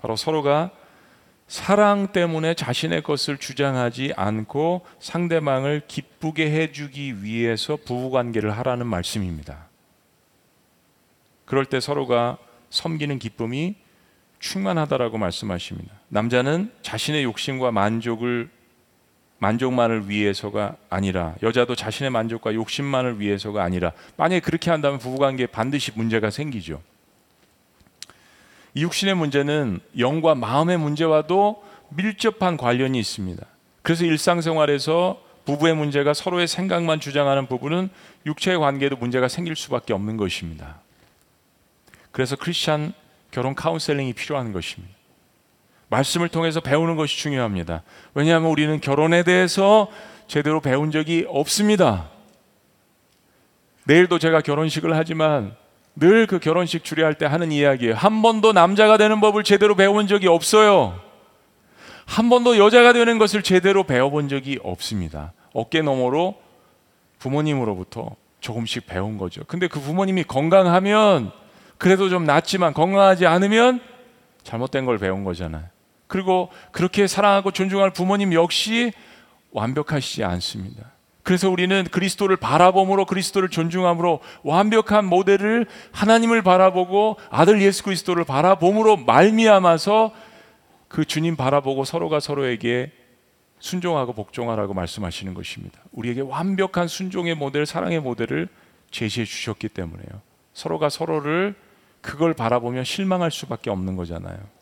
[0.00, 0.70] 바로 서로가
[1.48, 9.66] 사랑 때문에 자신의 것을 주장하지 않고 상대방을 기쁘게 해주기 위해서 부부관계를 하라는 말씀입니다.
[11.44, 12.38] 그럴 때 서로가
[12.70, 13.74] 섬기는 기쁨이
[14.38, 15.92] 충만하다라고 말씀하십니다.
[16.08, 18.48] 남자는 자신의 욕심과 만족을
[19.40, 26.30] 만족만을 위해서가 아니라 여자도 자신의 만족과 욕심만을 위해서가 아니라 만약에 그렇게 한다면 부부관계에 반드시 문제가
[26.30, 26.80] 생기죠.
[28.74, 33.44] 이 육신의 문제는 영과 마음의 문제와도 밀접한 관련이 있습니다.
[33.82, 37.88] 그래서 일상생활에서 부부의 문제가 서로의 생각만 주장하는 부부는
[38.26, 40.80] 육체의 관계에도 문제가 생길 수밖에 없는 것입니다.
[42.12, 42.92] 그래서 크리스찬
[43.30, 44.99] 결혼 카운셀링이 필요한 것입니다.
[45.90, 47.82] 말씀을 통해서 배우는 것이 중요합니다.
[48.14, 49.88] 왜냐하면 우리는 결혼에 대해서
[50.28, 52.08] 제대로 배운 적이 없습니다.
[53.84, 55.54] 내일도 제가 결혼식을 하지만
[55.96, 57.94] 늘 그 결혼식 주례할 때 하는 이야기예요.
[57.94, 60.98] 한 번도 남자가 되는 법을 제대로 배운 적이 없어요.
[62.06, 65.32] 한 번도 여자가 되는 것을 제대로 배워본 적이 없습니다.
[65.52, 66.36] 어깨 너머로
[67.18, 69.42] 부모님으로부터 조금씩 배운 거죠.
[69.46, 71.32] 근데 그 부모님이 건강하면
[71.78, 73.80] 그래도 좀 낫지만 건강하지 않으면
[74.44, 75.64] 잘못된 걸 배운 거잖아요.
[76.10, 78.92] 그리고 그렇게 사랑하고 존중할 부모님 역시
[79.52, 80.90] 완벽하시지 않습니다.
[81.22, 90.12] 그래서 우리는 그리스도를 바라봄으로 그리스도를 존중함으로 완벽한 모델을 하나님을 바라보고 아들 예수 그리스도를 바라봄으로 말미암아서
[90.88, 92.90] 그 주님 바라보고 서로가 서로에게
[93.60, 95.78] 순종하고 복종하라고 말씀하시는 것입니다.
[95.92, 98.48] 우리에게 완벽한 순종의 모델, 사랑의 모델을
[98.90, 100.08] 제시해 주셨기 때문에요.
[100.54, 101.54] 서로가 서로를
[102.00, 104.59] 그걸 바라보며 실망할 수밖에 없는 거잖아요.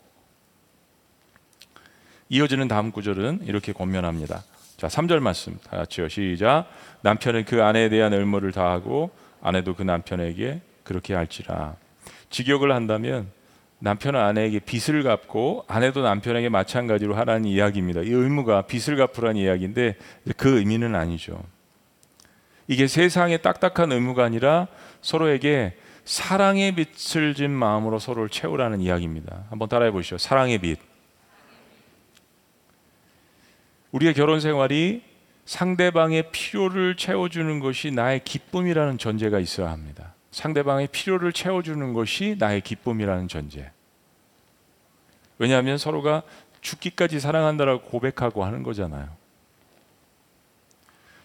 [2.29, 4.43] 이어지는 다음 구절은 이렇게 권면합니다.
[4.77, 6.09] 자, 3절 말씀 다 같이요.
[6.09, 6.67] 시작.
[7.03, 9.11] 남편은 그 아내에 대한 의무를 다하고
[9.43, 11.77] 아내도 그 남편에게 그렇게 할지라.
[12.31, 13.31] 직역을 한다면
[13.81, 18.03] 남편은 아내에게 빚을 갚고 아내도 남편에게 마찬가지로 하라는 이야기입니다.
[18.03, 19.97] 이 의무가 빚을 갚으라는 이야기인데
[20.37, 21.43] 그 의미는 아니죠.
[22.67, 24.67] 이게 세상의 딱딱한 의무가 아니라
[25.01, 29.45] 서로에게 사랑의 빛을 진 마음으로 서로를 채우라는 이야기입니다.
[29.51, 30.19] 한번 따라해 보시죠.
[30.19, 30.88] 사랑의 빛.
[33.93, 35.03] 우리의 결혼 생활이
[35.45, 40.15] 상대방의 필요를 채워주는 것이 나의 기쁨이라는 전제가 있어야 합니다.
[40.31, 43.71] 상대방의 필요를 채워주는 것이 나의 기쁨이라는 전제.
[45.39, 46.23] 왜냐하면 서로가
[46.61, 49.09] 죽기까지 사랑한다라고 고백하고 하는 거잖아요.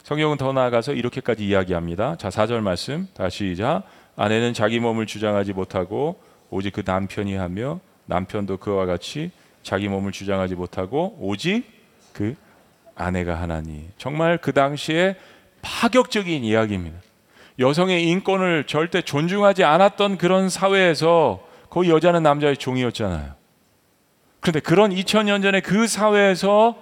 [0.03, 2.17] 성경은 더 나아가서 이렇게까지 이야기합니다.
[2.17, 3.83] 자, 4절 말씀 다시 시작.
[4.15, 9.31] 아내는 자기 몸을 주장하지 못하고 오직 그 남편이 하며 남편도 그와 같이
[9.63, 11.63] 자기 몸을 주장하지 못하고 오직
[12.13, 12.35] 그
[12.95, 15.15] 아내가 하나니 정말 그 당시에
[15.61, 16.97] 파격적인 이야기입니다.
[17.59, 23.33] 여성의 인권을 절대 존중하지 않았던 그런 사회에서 거의 여자는 남자의 종이었잖아요.
[24.39, 26.75] 그런데 그런 2000년 전에 그 사회에서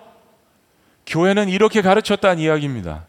[1.06, 3.06] 교회는 이렇게 가르쳤다는 이야기입니다.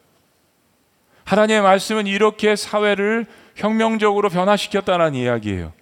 [1.24, 5.72] 하나님의 말씀은 이렇게 사회를 혁명적으로 변화시켰다는 이야기예요.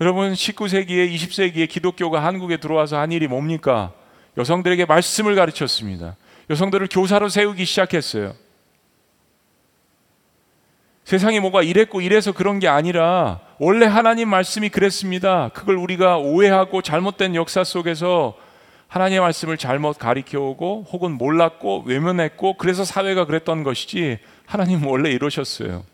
[0.00, 3.92] 여러분 19세기에 20세기에 기독교가 한국에 들어와서 한 일이 뭡니까?
[4.36, 6.16] 여성들에게 말씀을 가르쳤습니다.
[6.50, 8.34] 여성들을 교사로 세우기 시작했어요.
[11.04, 15.48] 세상이 뭐가 이랬고 이래서 그런 게 아니라 원래 하나님 말씀이 그랬습니다.
[15.54, 18.36] 그걸 우리가 오해하고 잘못된 역사 속에서
[18.88, 25.84] 하나님의 말씀을 잘못 가리켜 오고 혹은 몰랐고 외면했고 그래서 사회가 그랬던 것이지 하나님 원래 이러셨어요.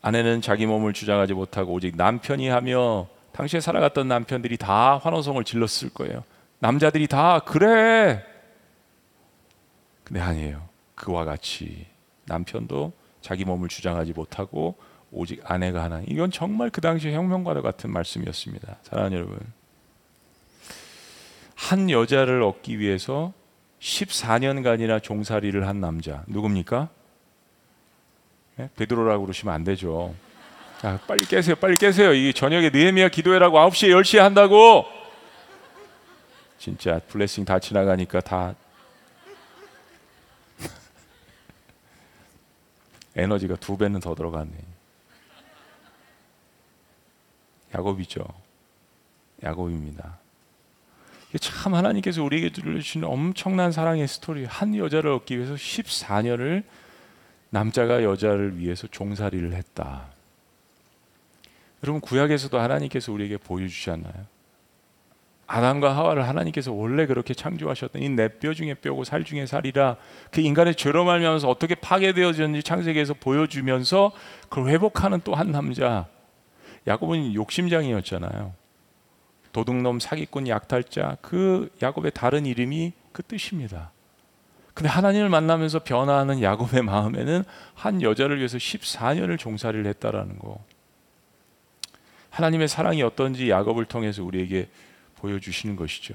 [0.00, 6.24] 아내는 자기 몸을 주장하지 못하고 오직 남편이 하며 당시에 살아갔던 남편들이 다 환호성을 질렀을 거예요.
[6.60, 8.24] 남자들이 다 그래.
[10.04, 10.68] 근데 아니에요.
[10.94, 11.86] 그와 같이
[12.26, 14.76] 남편도 자기 몸을 주장하지 못하고
[15.10, 16.02] 오직 아내가 하나.
[16.06, 18.78] 이건 정말 그 당시 혁명과도 같은 말씀이었습니다.
[18.82, 19.38] 사랑하는 여러분.
[21.54, 23.32] 한 여자를 얻기 위해서
[23.80, 26.88] 14년간이나 종살이를 한 남자 누굽니까?
[28.56, 28.70] 네?
[28.76, 30.14] 베드로라고 그러시면 안 되죠.
[30.82, 31.56] 아, 빨리 깨세요.
[31.56, 32.12] 빨리 깨세요.
[32.12, 34.97] 이 저녁에 느헤미야 기도회라고 9시에 10시에 한다고.
[36.58, 38.54] 진짜 블레싱 다 지나가니까 다
[43.16, 44.54] 에너지가 두 배는 더 들어갔네.
[47.74, 48.24] 야곱이죠.
[49.42, 50.18] 야곱입니다.
[51.40, 54.44] 참 하나님께서 우리에게 들려주신 엄청난 사랑의 스토리.
[54.44, 56.64] 한 여자를 얻기 위해서 14년을
[57.50, 60.06] 남자가 여자를 위해서 종살이를 했다.
[61.84, 64.37] 여러분 구약에서도 하나님께서 우리에게 보여주셨나요?
[65.48, 69.96] 아담과 하와를 하나님께서 원래 그렇게 창조하셨던 이 내 뼈 중에 뼈고 살 중에 살이라
[70.30, 74.12] 그 인간의 죄로 말미암아서 어떻게 파괴되어졌는지 창세기에서 보여주면서
[74.50, 76.06] 그걸 회복하는 또 한 남자
[76.86, 78.52] 야곱은 욕심장이었잖아요.
[79.52, 83.90] 도둑놈, 사기꾼, 약탈자 그 야곱의 다른 이름이 그 뜻입니다.
[84.74, 87.42] 근데 하나님을 만나면서 변화하는 야곱의 마음에는
[87.74, 90.62] 한 여자를 위해서 14년을 종살이를 했다라는 거.
[92.30, 94.68] 하나님의 사랑이 어떤지 야곱을 통해서 우리에게
[95.20, 96.14] 보여주시는 것이죠.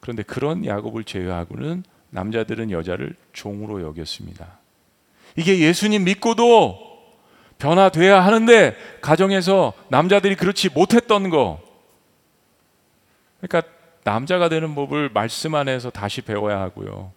[0.00, 4.58] 그런데 그런 야곱을 제외하고는 남자들은 여자를 종으로 여겼습니다.
[5.36, 6.90] 이게 예수님 믿고도
[7.58, 11.60] 변화돼야 하는데 가정에서 남자들이 그렇지 못했던 거.
[13.40, 13.70] 그러니까
[14.02, 17.12] 남자가 되는 법을 말씀 안에서 다시 배워야 하고요.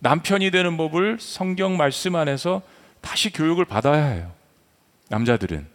[0.00, 2.62] 남편이 되는 법을 성경 말씀 안에서
[3.00, 4.32] 다시 교육을 받아야 해요.
[5.08, 5.66] 남자들은.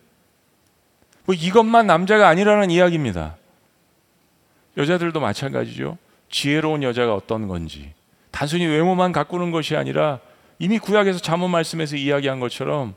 [1.26, 3.38] 뭐 이것만 남자가 아니라는 이야기입니다.
[4.78, 5.98] 여자들도 마찬가지죠.
[6.30, 7.94] 지혜로운 여자가 어떤 건지.
[8.32, 10.20] 단순히 외모만 가꾸는 것이 아니라
[10.58, 12.96] 이미 구약에서 잠언 말씀에서 이야기한 것처럼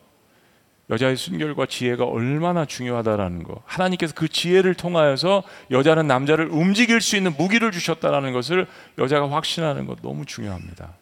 [0.89, 3.61] 여자의 순결과 지혜가 얼마나 중요하다라는 거.
[3.67, 8.67] 하나님께서 그 지혜를 통하여서 여자는 남자를 움직일 수 있는 무기를 주셨다라는 것을
[8.99, 10.95] 여자가 확신하는 것 너무 중요합니다.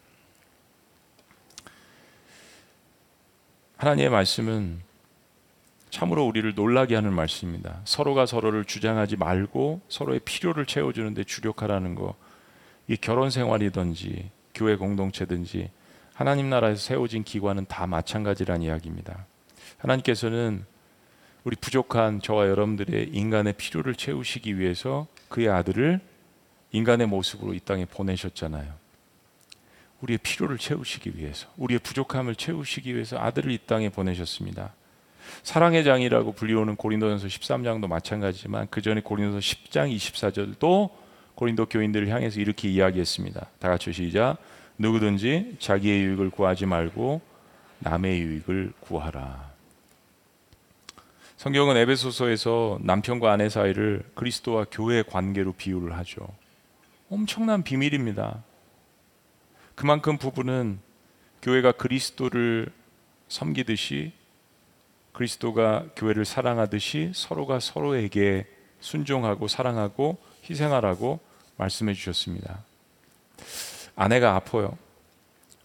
[3.76, 4.80] 하나님의 말씀은
[5.94, 7.80] 참으로 우리를 놀라게 하는 말씀입니다.
[7.84, 12.16] 서로가 서로를 주장하지 말고 서로의 필요를 채워주는데 주력하라는 거.
[12.88, 15.70] 이 결혼 생활이든지 교회 공동체든지
[16.12, 19.24] 하나님 나라에서 세워진 기관은 다 마찬가지란 이야기입니다.
[19.78, 20.64] 하나님께서는
[21.44, 26.00] 우리 부족한 저와 여러분들의 인간의 필요를 채우시기 위해서 그의 아들을
[26.72, 28.72] 인간의 모습으로 이 땅에 보내셨잖아요.
[30.00, 34.74] 우리의 필요를 채우시기 위해서, 우리의 부족함을 채우시기 위해서 아들을 이 땅에 보내셨습니다.
[35.44, 40.90] 사랑의 장이라고 불리우는 고린도전서 13장도 마찬가지지만 그 전에 고린도서 10장 24절도
[41.34, 43.46] 고린도 교인들을 향해서 이렇게 이야기했습니다.
[43.58, 44.38] 다 같이 시작.
[44.78, 47.20] 누구든지 자기의 유익을 구하지 말고
[47.80, 49.52] 남의 유익을 구하라.
[51.36, 56.26] 성경은 에베소서에서 남편과 아내 사이를 그리스도와 교회의 관계로 비유를 하죠.
[57.10, 58.42] 엄청난 비밀입니다.
[59.74, 60.78] 그만큼 부부는
[61.42, 62.72] 교회가 그리스도를
[63.28, 64.12] 섬기듯이
[65.14, 68.46] 그리스도가 교회를 사랑하듯이 서로가 서로에게
[68.80, 71.20] 순종하고 사랑하고 희생하라고
[71.56, 72.58] 말씀해 주셨습니다.
[73.96, 74.76] 아내가 아파요.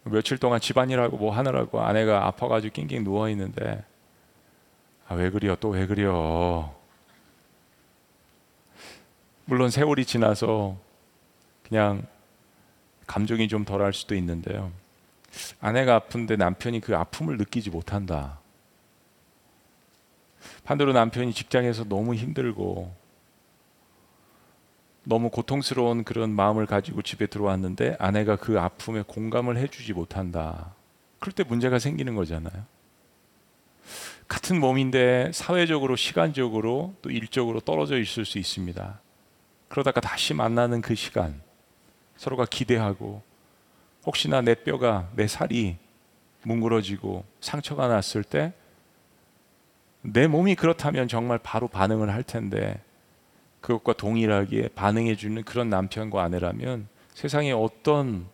[0.04, 3.84] 며칠 동안 집안일하고 뭐 하느라고 아내가 아파가지고 낑낑 누워 있는데
[5.08, 6.72] 아, 왜 그려 또왜 그려
[9.44, 10.78] 물론 세월이 지나서
[11.64, 12.06] 그냥
[13.06, 14.70] 감정이 좀 덜할 수도 있는데요.
[15.60, 18.39] 아내가 아픈데 남편이 그 아픔을 느끼지 못한다.
[20.70, 22.94] 반대로 남편이 직장에서 너무 힘들고
[25.02, 30.72] 너무 고통스러운 그런 마음을 가지고 집에 들어왔는데 아내가 그 아픔에 공감을 해주지 못한다.
[31.18, 32.64] 그럴 때 문제가 생기는 거잖아요.
[34.28, 39.00] 같은 몸인데 사회적으로, 시간적으로 또 일적으로 떨어져 있을 수 있습니다.
[39.66, 41.42] 그러다가 다시 만나는 그 시간,
[42.16, 43.22] 서로가 기대하고
[44.06, 45.78] 혹시나 내 뼈가, 내 살이
[46.44, 48.52] 뭉그러지고 상처가 났을 때
[50.02, 52.80] 내 몸이 그렇다면 정말 바로 반응을 할 텐데
[53.60, 58.26] 그것과 동일하게 반응해 주는 그런 남편과 아내라면 세상에 어떤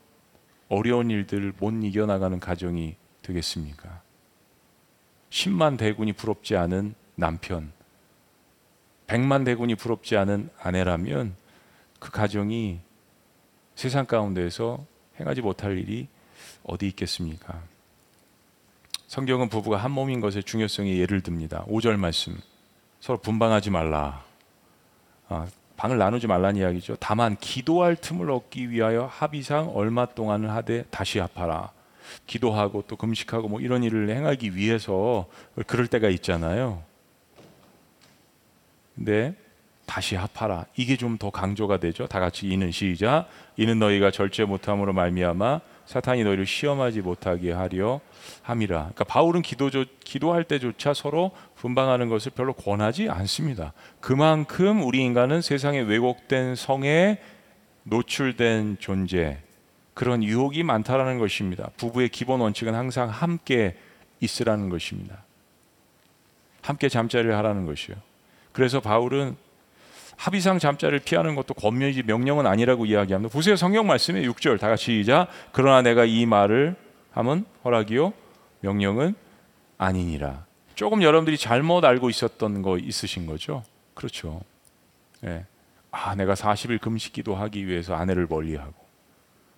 [0.68, 4.02] 어려운 일들을 못 이겨나가는 가정이 되겠습니까?
[5.30, 7.72] 10만 대군이 부럽지 않은 남편,
[9.06, 11.34] 100만 대군이 부럽지 않은 아내라면
[11.98, 12.80] 그 가정이
[13.74, 14.84] 세상 가운데서
[15.18, 16.08] 행하지 못할 일이
[16.64, 17.62] 어디 있겠습니까?
[19.06, 21.64] 성경은 부부가 한 몸인 것의 중요성에 예를 듭니다.
[21.68, 22.36] 5절 말씀.
[23.00, 24.24] 서로 분방하지 말라.
[25.28, 26.96] 아, 방을 나누지 말라는 이야기죠.
[26.98, 31.70] 다만 기도할 틈을 얻기 위하여 합의상 얼마 동안을 하되 다시 합하라.
[32.26, 35.26] 기도하고 또 금식하고 뭐 이런 일을 행하기 위해서
[35.66, 36.82] 그럴 때가 있잖아요.
[38.94, 39.34] 근데
[39.86, 40.66] 다시 합하라.
[40.76, 42.06] 이게 좀 더 강조가 되죠.
[42.06, 43.28] 다 같이 이는 시작.
[43.56, 48.00] 이는 너희가 절제 못함으로 말미암아 사탄이 너희를 시험하지 못하게 하려
[48.42, 48.78] 함이라.
[48.78, 49.70] 그러니까 바울은 기도
[50.04, 53.72] 기도할 때조차 서로 분방하는 것을 별로 권하지 않습니다.
[54.00, 57.18] 그만큼 우리 인간은 세상의 왜곡된 성에
[57.84, 59.38] 노출된 존재,
[59.94, 61.70] 그런 유혹이 많다라는 것입니다.
[61.76, 63.76] 부부의 기본 원칙은 항상 함께
[64.20, 65.22] 있으라는 것입니다.
[66.62, 67.96] 함께 잠자리를 하라는 것이요.
[68.52, 69.36] 그래서 바울은
[70.16, 73.32] 합의상 잠자를 피하는 것도 권면이지 명령은 아니라고 이야기합니다.
[73.32, 73.56] 보세요.
[73.56, 75.28] 성경 말씀에 6절 다 같이 시작.
[75.52, 76.74] 그러나 내가 이 말을
[77.12, 78.12] 하면 허락이요
[78.60, 79.14] 명령은
[79.78, 80.46] 아니니라.
[80.74, 83.62] 조금 여러분들이 잘못 알고 있었던 거 있으신 거죠?
[83.94, 84.40] 그렇죠.
[85.20, 85.44] 네.
[85.90, 88.74] 아, 내가 40일 금식기도 하기 위해서 아내를 멀리하고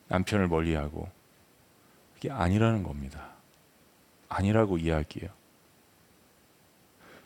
[0.08, 1.08] 남편을 멀리하고
[2.14, 3.28] 그게 아니라는 겁니다.
[4.28, 5.30] 아니라고 이야기해요.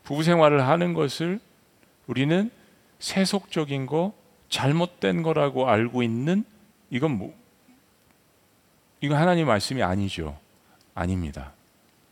[0.04, 1.40] 부부 생활을 하는 것을
[2.06, 2.50] 우리는
[3.02, 4.14] 세속적인 거,
[4.48, 6.44] 잘못된 거라고 알고 있는
[6.88, 7.34] 이건 뭐
[9.00, 10.38] 이건 하나님 말씀이 아니죠.
[10.94, 11.52] 아닙니다.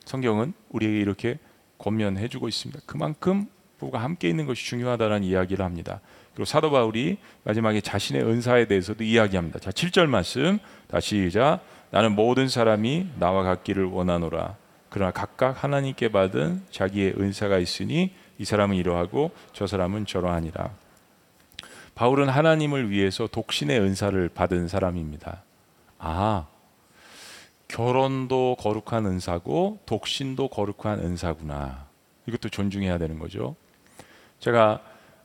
[0.05, 1.39] 성경은 우리에게 이렇게
[1.79, 2.81] 권면해 주고 있습니다.
[2.87, 3.47] 그만큼
[3.79, 6.01] 부부가 함께 있는 것이 중요하다는 이야기를 합니다.
[6.35, 9.61] 그리고 사도 바울이 마지막에 자신의 은사에 대해서도 이야기합니다.
[9.61, 11.61] 자, 7절 말씀 다시 시작.
[11.93, 14.57] 나는 모든 사람이 나와 같기를 원하노라.
[14.89, 20.80] 그러나 각각 하나님께 받은 자기의 은사가 있으니 이 사람은 이러하고 저 사람은 저러하니라.
[22.01, 25.43] 바울은 하나님을 위해서 독신의 은사를 받은 사람입니다.
[25.99, 26.47] 아,
[27.69, 31.89] 결혼도 거룩한 은사고 독신도 거룩한 은사구나.
[32.27, 33.55] 이것도 존중해야 되는 거죠.
[34.39, 34.81] 제가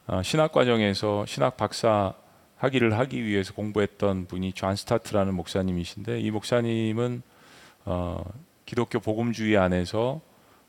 [0.07, 2.13] 어, 신학 과정에서 신학 박사
[2.57, 7.21] 학위를 하기 위해서 공부했던 분이 존 스타트라는 목사님이신데 이 목사님은
[7.85, 8.21] 어,
[8.65, 10.19] 기독교 복음주의 안에서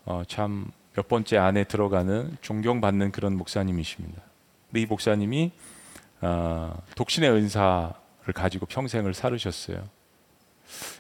[0.05, 4.23] 어, 참 몇 번째 안에 들어가는 존경받는 그런 목사님이십니다.
[4.69, 5.51] 근데 이 목사님이
[6.21, 9.89] 어, 독신의 은사를 가지고 평생을 살으셨어요.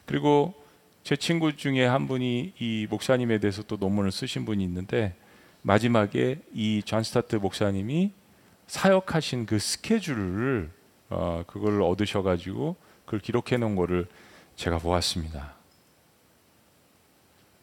[0.04, 0.54] 그리고
[1.02, 5.14] 제 친구 중에 한 분이 이 목사님에 대해서 또 논문을 쓰신 분이 있는데
[5.62, 8.12] 마지막에 이 존 스타트 목사님이
[8.66, 10.70] 사역하신 그 스케줄을
[11.08, 14.06] 어, 그걸 얻으셔가지고 그걸 기록해 놓은 거를
[14.56, 15.54] 제가 보았습니다.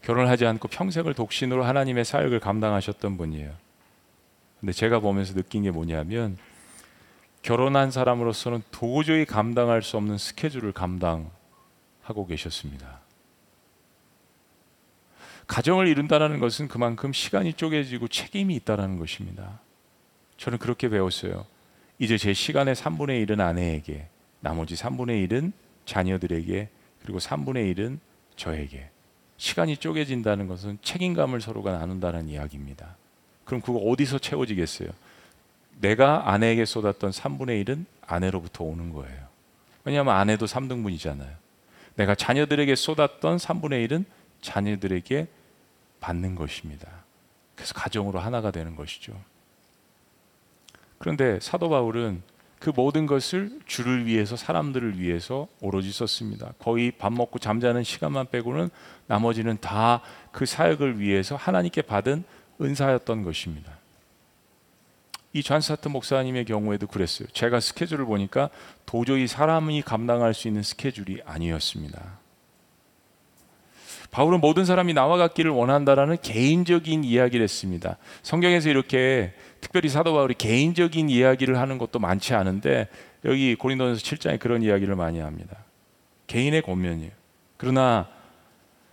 [0.01, 3.53] 결혼하지 않고 평생을 독신으로 하나님의 사역을 감당하셨던 분이에요.
[4.59, 6.37] 근데 제가 보면서 느낀 게 뭐냐면
[7.43, 13.01] 결혼한 사람으로서는 도저히 감당할 수 없는 스케줄을 감당하고 계셨습니다.
[15.45, 19.59] 가정을 이룬다는 것은 그만큼 시간이 쪼개지고 책임이 있다는 것입니다.
[20.37, 21.45] 저는 그렇게 배웠어요.
[21.99, 24.07] 이제 제 시간의 3분의 1은 아내에게,
[24.39, 25.51] 나머지 3분의 1은
[25.85, 26.69] 자녀들에게,
[27.01, 27.99] 그리고 3분의 1은
[28.37, 28.89] 저에게.
[29.35, 32.95] 시간이 쪼개진다는 것은 책임감을 서로가 나눈다는 이야기입니다.
[33.43, 34.89] 그럼 그거 어디서 채워지겠어요?
[35.79, 39.27] 내가 아내에게 쏟았던 3분의 1은 아내로부터 오는 거예요.
[39.83, 41.29] 왜냐하면 아내도 3등분이잖아요.
[41.95, 44.05] 내가 자녀들에게 쏟았던 3분의 1은
[44.41, 45.27] 자녀들에게
[45.99, 46.89] 받는 것입니다.
[47.55, 49.13] 그래서 가정으로 하나가 되는 것이죠.
[50.97, 52.21] 그런데 사도 바울은
[52.59, 56.53] 그 모든 것을 주를 위해서 사람들을 위해서 오로지 썼습니다.
[56.59, 58.69] 거의 밥 먹고 잠자는 시간만 빼고는
[59.07, 60.01] 나머지는 다
[60.33, 62.25] 그 사역을 위해서 하나님께 받은
[62.59, 63.71] 은사였던 것입니다.
[65.33, 67.27] 이 존스타트 목사님의 경우에도 그랬어요.
[67.33, 68.49] 제가 스케줄을 보니까
[68.85, 72.19] 도저히 사람이 감당할 수 있는 스케줄이 아니었습니다.
[74.11, 77.97] 바울은 모든 사람이 나와 같기를 원한다라는 개인적인 이야기를 했습니다.
[78.21, 82.87] 성경에서 이렇게 특별히 사도 바울이 개인적인 이야기를 하는 것도 많지 않은데
[83.25, 85.57] 여기 고린도전서 7장에 그런 이야기를 많이 합니다.
[86.27, 87.11] 개인의 권면이에요.
[87.57, 88.07] 그러나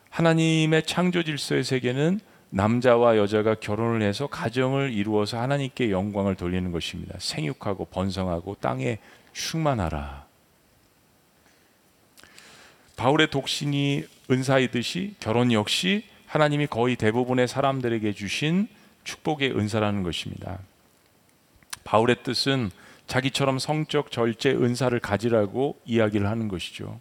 [0.09, 7.15] 하나님의 창조 질서의 세계는 남자와 여자가 결혼을 해서 가정을 이루어서 하나님께 영광을 돌리는 것입니다.
[7.19, 8.99] 생육하고 번성하고 땅에
[9.33, 10.27] 충만하라.
[12.97, 18.69] 바울의 독신이 은사이듯이 결혼 역시 하나님이 거의 대부분의 사람들에게 주신
[19.05, 20.59] 축복의 은사라는 것입니다.
[21.85, 22.71] 바울의 뜻은
[23.07, 27.01] 자기처럼 성적 절제 은사를 가지라고 이야기를 하는 것이죠.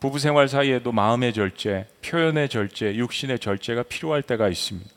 [0.00, 4.90] 부부 생활 사이에도 마음의 절제, 표현의 절제, 육신의 절제가 필요할 때가 있습니다.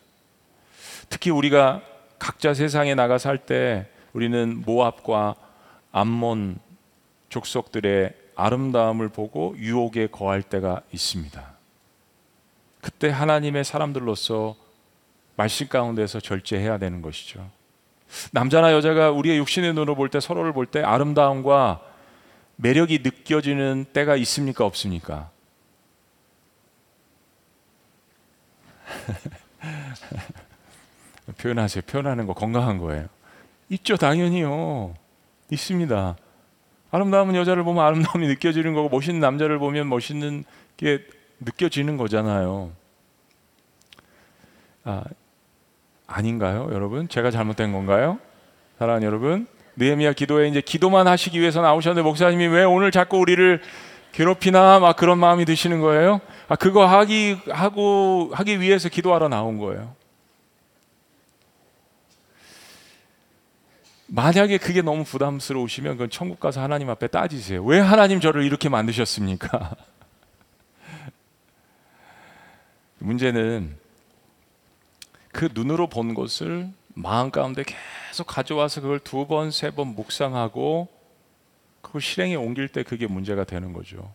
[1.09, 1.81] 특히 우리가
[2.17, 5.35] 각자 세상에 나가 살 때 우리는 모압과
[5.91, 6.57] 암몬
[7.27, 11.53] 족속들의 아름다움을 보고 유혹에 거할 때가 있습니다.
[12.79, 14.55] 그때 하나님의 사람들로서
[15.35, 17.49] 말씀 가운데서 절제해야 되는 것이죠.
[18.31, 21.81] 남자나 여자가 우리의 육신의 눈으로 볼 때 서로를 볼 때 아름다움과
[22.57, 25.31] 매력이 느껴지는 때가 있습니까 없습니까?
[31.37, 31.83] 표현하세요.
[31.87, 33.07] 표현하는 거 건강한 거예요.
[33.69, 34.93] 있죠, 당연히요.
[35.51, 36.15] 있습니다.
[36.91, 40.43] 아름다운 여자를 보면 아름다움이 느껴지는 거고 멋있는 남자를 보면 멋있는
[40.77, 41.03] 게
[41.39, 42.71] 느껴지는 거잖아요.
[44.83, 45.03] 아,
[46.05, 47.07] 아닌가요, 여러분?
[47.07, 48.19] 제가 잘못된 건가요?
[48.77, 53.61] 사랑하는 여러분, 느헤미야 기도에 이제 기도만 하시기 위해서 나오셨는데 목사님이 왜 오늘 자꾸 우리를
[54.11, 56.21] 괴롭히나 막 그런 마음이 드시는 거예요?
[56.47, 59.95] 아, 그거 하기 하고 하기 위해서 기도하러 나온 거예요.
[64.07, 67.63] 만약에 그게 너무 부담스러우시면 그건 천국 가서 하나님 앞에 따지세요.
[67.63, 69.75] 왜 하나님 저를 이렇게 만드셨습니까?
[72.99, 73.75] 문제는
[75.31, 80.87] 그 눈으로 본 것을 마음 가운데 계속 가져와서 그걸 두 번, 세 번 묵상하고
[81.81, 84.13] 그걸 실행에 옮길 때 그게 문제가 되는 거죠.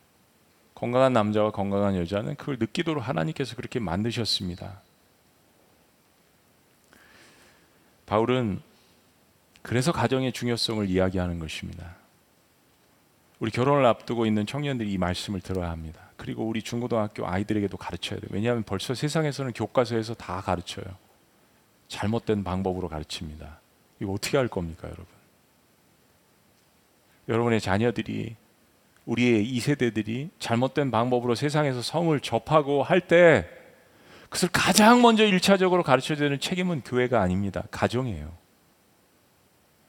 [0.75, 4.81] 건강한 남자와 건강한 여자는 그걸 느끼도록 하나님께서 그렇게 만드셨습니다.
[8.07, 8.61] 바울은
[9.63, 11.97] 그래서 가정의 중요성을 이야기하는 것입니다.
[13.39, 16.01] 우리 결혼을 앞두고 있는 청년들이 이 말씀을 들어야 합니다.
[16.17, 18.29] 그리고 우리 중고등학교 아이들에게도 가르쳐야 돼요.
[18.33, 20.87] 왜냐하면 벌써 세상에서는 교과서에서 다 가르쳐요.
[21.89, 23.61] 잘못된 방법으로 가르칩니다.
[24.01, 25.07] 이거 어떻게 할 겁니까, 여러분?
[27.29, 28.37] 여러분의 자녀들이
[29.07, 33.49] 우리의 이 세대들이 잘못된 방법으로 세상에서 성을 접하고 할 때
[34.25, 37.65] 그것을 가장 먼저 일차적으로 가르쳐야 되는 책임은 교회가 아닙니다.
[37.71, 38.31] 가정이에요.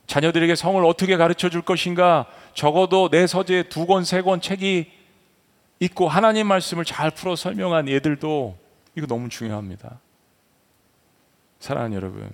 [0.08, 4.90] 자녀들에게 성을 어떻게 가르쳐 줄 것인가 적어도 내 서재에 두 권, 세 권 책이
[5.82, 8.58] 있고 하나님 말씀을 잘 풀어 설명한 얘들도
[8.96, 10.00] 이거 너무 중요합니다.
[11.60, 12.30] 사랑하는 여러분,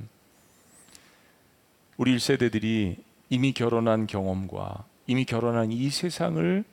[1.98, 2.98] 우리 1세대들이
[3.30, 6.64] 이미 결혼한 경험과 이미 결혼한 이 세상을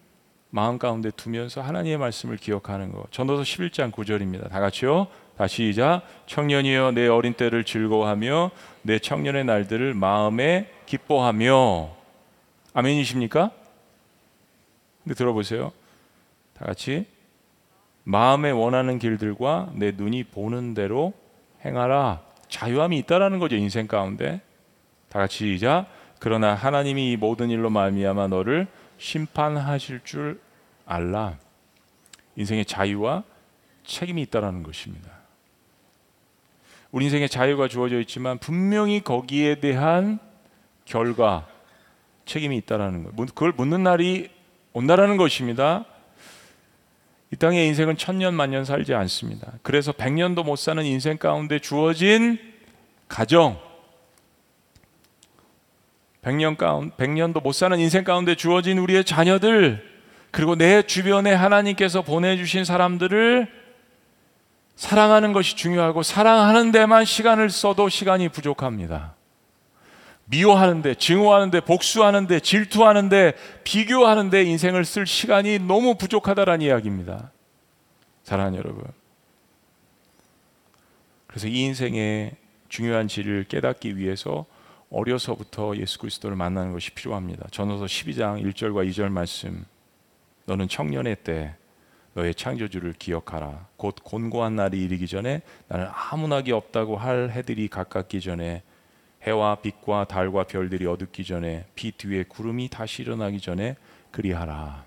[0.51, 3.11] 마음 가운데 두면서 하나님의 말씀을 기억하는 것.
[3.11, 4.51] 전도서 11장 9절입니다.
[4.51, 5.07] 다 같이요.
[5.39, 6.03] 다시 시작.
[6.27, 8.51] 청년이여 내 어린 때를 즐거워하며
[8.83, 11.91] 내 청년의 날들을 마음에 기뻐하며
[12.75, 13.51] 아멘이십니까?
[15.03, 15.73] 근데 들어보세요.
[16.53, 17.07] 다 같이
[18.05, 21.15] 마음에 원하는 길들과 내 눈이 보는 대로
[21.65, 22.32] 행하라.
[22.53, 24.43] 자유함이 있다라는 거죠 인생 가운데.
[25.09, 25.87] 다 같이 시작.
[26.21, 30.39] 그러나 하나님이 이 모든 일로 말미암아 너를 심판하실 줄
[30.85, 31.39] 알라.
[32.37, 33.25] 인생의 자유와
[33.85, 35.11] 책임이 있다라는 것입니다.
[36.91, 40.19] 우리 인생의 자유가 주어져 있지만 분명히 거기에 대한
[40.85, 41.49] 결과
[42.27, 43.17] 책임이 있다라는 것.
[43.35, 44.31] 그걸 묻는 날이
[44.75, 45.87] 온다라는 것입니다.
[47.33, 49.53] 이 땅의 인생은 천년 만년 살지 않습니다.
[49.63, 52.39] 그래서 백년도 못 사는 인생 가운데 주어진
[53.09, 53.59] 가정,
[56.21, 59.83] 백년 가운 백년도 못 사는 인생 가운데 주어진 우리의 자녀들
[60.31, 63.51] 그리고 내 주변에 하나님께서 보내주신 사람들을
[64.77, 69.15] 사랑하는 것이 중요하고 사랑하는 데만 시간을 써도 시간이 부족합니다.
[70.33, 77.31] 미워하는데, 증오하는데, 복수하는데, 질투하는데, 비교하는데 인생을 쓸 시간이 너무 부족하다라는 이야기입니다.
[78.25, 78.85] 사랑하는 여러분.
[81.27, 82.33] 그래서 이 인생의
[82.69, 84.47] 중요한 질을 깨닫기 위해서
[84.91, 87.47] 어려서부터 예수 그리스도를 만나는 것이 필요합니다.
[87.51, 89.65] 전후서 12장 1절과 2절 말씀.
[90.47, 91.55] 너는 청년의 때
[92.15, 93.67] 너의 창조주를 기억하라.
[93.77, 98.63] 곧 곤고한 날이 이르기 전에 나는 아무 낙이 없다고 할 해들이 가깝기 전에
[99.23, 103.77] 해와 빛과 달과 별들이 어둡기 전에 빛 뒤에 구름이 다시 일어나기 전에
[104.11, 104.85] 그리하라.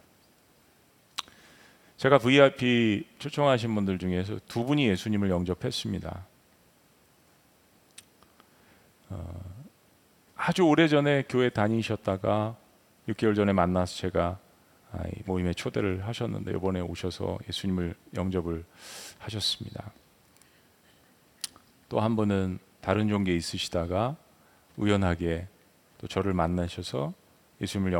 [1.97, 6.25] 제가 VIP 초청하신 분들 중에서 두 분이 예수님을 영접했습니다.
[9.09, 9.41] 어,
[10.35, 12.57] 아주 오래 전에 교회 다니셨다가
[13.07, 14.39] 6개월 전에 만나서 제가
[15.25, 18.63] 모임에 초대를 하셨는데 이번에 오셔서 예수님을 영접을
[19.19, 19.91] 하셨습니다.
[21.89, 24.15] 또 한 분은 다른 종교에 있으시다가
[24.77, 25.47] 우연하게
[25.97, 27.13] 또 저를 만나셔서
[27.61, 27.93] 예수님을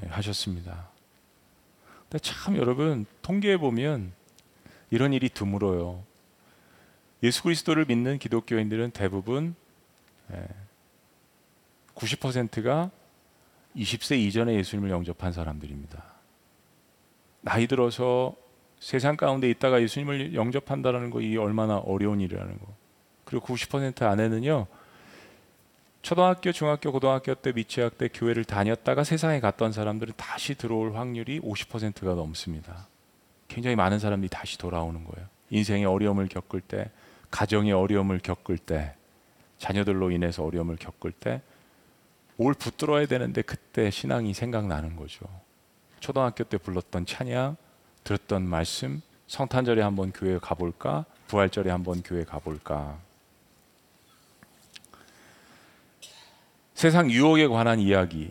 [0.00, 0.88] 영접하셨습니다.
[2.08, 4.12] 근데 참 여러분 통계에 보면
[4.90, 6.04] 이런 일이 드물어요.
[7.22, 9.54] 예수 그리스도를 믿는 기독교인들은 대부분
[11.94, 12.90] 90%가
[13.76, 16.04] 20세 이전에 예수님을 영접한 사람들입니다.
[17.40, 18.36] 나이 들어서
[18.78, 22.66] 세상 가운데 있다가 예수님을 영접한다는 거 이 얼마나 어려운 일이라는 거.
[23.24, 24.66] 그리고 90% 안에는요.
[26.04, 32.14] 초등학교, 중학교, 고등학교 때 미취학 때 교회를 다녔다가 세상에 갔던 사람들은 다시 들어올 확률이 50%가
[32.14, 32.86] 넘습니다.
[33.48, 35.26] 굉장히 많은 사람들이 다시 돌아오는 거예요.
[35.50, 36.90] 인생의 어려움을 겪을 때,
[37.30, 38.94] 가정의 어려움을 겪을 때,
[39.58, 41.40] 자녀들로 인해서 어려움을 겪을 때
[42.36, 45.26] 뭘 붙들어야 되는데 그때 신앙이 생각나는 거죠.
[46.00, 47.56] 초등학교 때 불렀던 찬양,
[48.02, 51.04] 들었던 말씀, 성탄절에 한번 교회 가볼까?
[51.28, 52.98] 부활절에 한번 교회 가볼까?
[56.84, 58.30] 세상 유혹에 관한 이야기,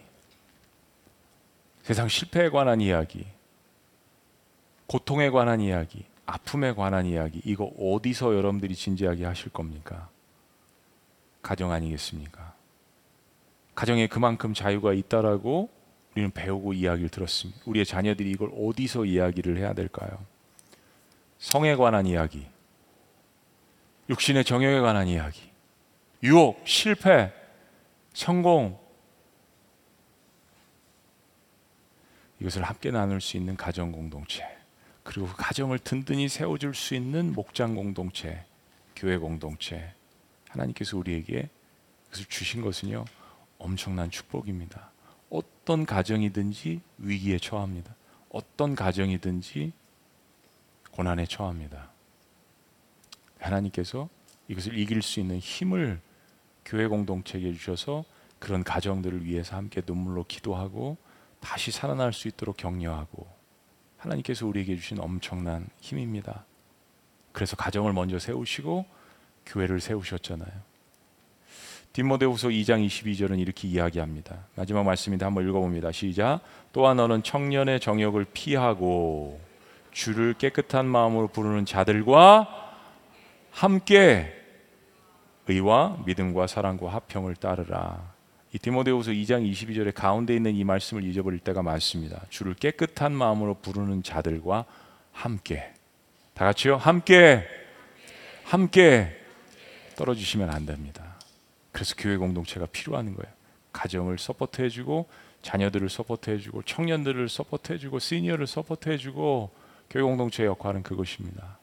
[1.81, 3.25] 세상 실패에 관한 이야기,
[4.85, 10.07] 고통에 관한 이야기, 아픔에 관한 이야기, 이거 어디서 여러분들이 진지하게 하실 겁니까?
[11.41, 12.53] 가정 아니겠습니까?
[13.73, 15.71] 가정에 그만큼 자유가 있다라고
[16.11, 17.59] 우리는 배우고 이야기를 들었습니다.
[17.65, 20.23] 우리의 자녀들이 이걸 어디서 이야기를 해야 될까요?
[21.39, 22.45] 성에 관한 이야기,
[24.11, 25.41] 육신의 정욕에 관한 이야기,
[26.21, 27.33] 유혹, 실패,
[28.13, 28.79] 성공,
[32.39, 34.43] 이것을 함께 나눌 수 있는 가정 공동체,
[35.03, 38.45] 그리고 그 가정을 든든히 세워줄 수 있는 목장 공동체,
[38.95, 39.93] 교회 공동체,
[40.49, 41.49] 하나님께서 우리에게
[42.05, 43.05] 그것을 주신 것은요
[43.57, 44.91] 엄청난 축복입니다.
[45.29, 47.95] 어떤 가정이든지 위기에 처합니다.
[48.29, 49.73] 어떤 가정이든지
[50.91, 51.89] 고난에 처합니다.
[53.39, 54.09] 하나님께서
[54.47, 55.99] 이것을 이길 수 있는 힘을
[56.65, 58.03] 교회 공동체에 주셔서
[58.39, 60.97] 그런 가정들을 위해서 함께 눈물로 기도하고
[61.39, 63.27] 다시 살아날 수 있도록 격려하고
[63.97, 66.45] 하나님께서 우리에게 주신 엄청난 힘입니다.
[67.31, 68.85] 그래서 가정을 먼저 세우시고
[69.45, 70.73] 교회를 세우셨잖아요.
[71.93, 74.47] 디모데후서 2장 22절은 이렇게 이야기합니다.
[74.55, 75.91] 마지막 말씀인데 한번 읽어봅니다.
[75.91, 76.41] 시작.
[76.71, 79.39] 또한 너는 청년의 정욕을 피하고
[79.91, 82.73] 주를 깨끗한 마음으로 부르는 자들과
[83.51, 84.42] 함께
[85.47, 88.13] 의와 믿음과 사랑과 화평을 따르라.
[88.53, 92.21] 이 디모데후서 2장 22절의 가운데 있는 이 말씀을 잊어버릴 때가 많습니다.
[92.29, 94.65] 주를 깨끗한 마음으로 부르는 자들과
[95.11, 95.73] 함께.
[96.33, 96.77] 다 같이요.
[96.77, 97.45] 함께.
[98.43, 99.15] 함께
[99.95, 101.17] 떨어지시면 안 됩니다.
[101.71, 103.33] 그래서 교회 공동체가 필요한 거예요.
[103.71, 105.09] 가정을 서포트해 주고
[105.41, 109.51] 자녀들을 서포트해 주고 청년들을 서포트해 주고 시니어를 서포트해 주고
[109.89, 111.57] 교회 공동체의 역할은 그것입니다.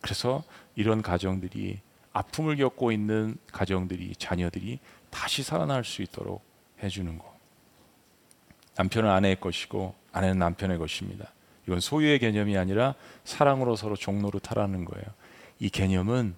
[0.00, 0.44] 그래서
[0.76, 1.80] 이런 가정들이
[2.18, 6.42] 아픔을 겪고 있는 가정들이 자녀들이 다시 살아날 수 있도록
[6.82, 7.24] 해주는 것.
[8.76, 11.32] 남편은 아내의 것이고 아내는 남편의 것입니다.
[11.66, 12.94] 이건 소유의 개념이 아니라
[13.24, 15.04] 사랑으로 서로 종로를 타라는 거예요.
[15.60, 16.34] 이 개념은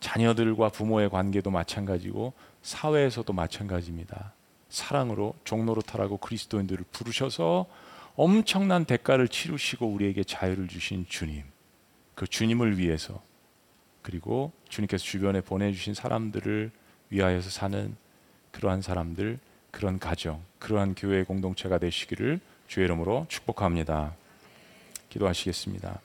[0.00, 4.32] 자녀들과 부모의 관계도 마찬가지고 사회에서도 마찬가지입니다.
[4.68, 7.66] 사랑으로 종로로 타라고 그리스도인들을 부르셔서
[8.16, 11.44] 엄청난 대가를 치르시고 우리에게 자유를 주신 주님.
[12.14, 13.22] 그 주님을 위해서
[14.02, 16.70] 그리고 주님께서 주변에 보내주신 사람들을
[17.10, 17.96] 위하여서 사는
[18.52, 19.38] 그러한 사람들,
[19.70, 24.14] 그런 가정, 그러한 교회 공동체가 되시기를 주의 이름으로 축복합니다.
[25.08, 26.00] 기도하시겠습니다.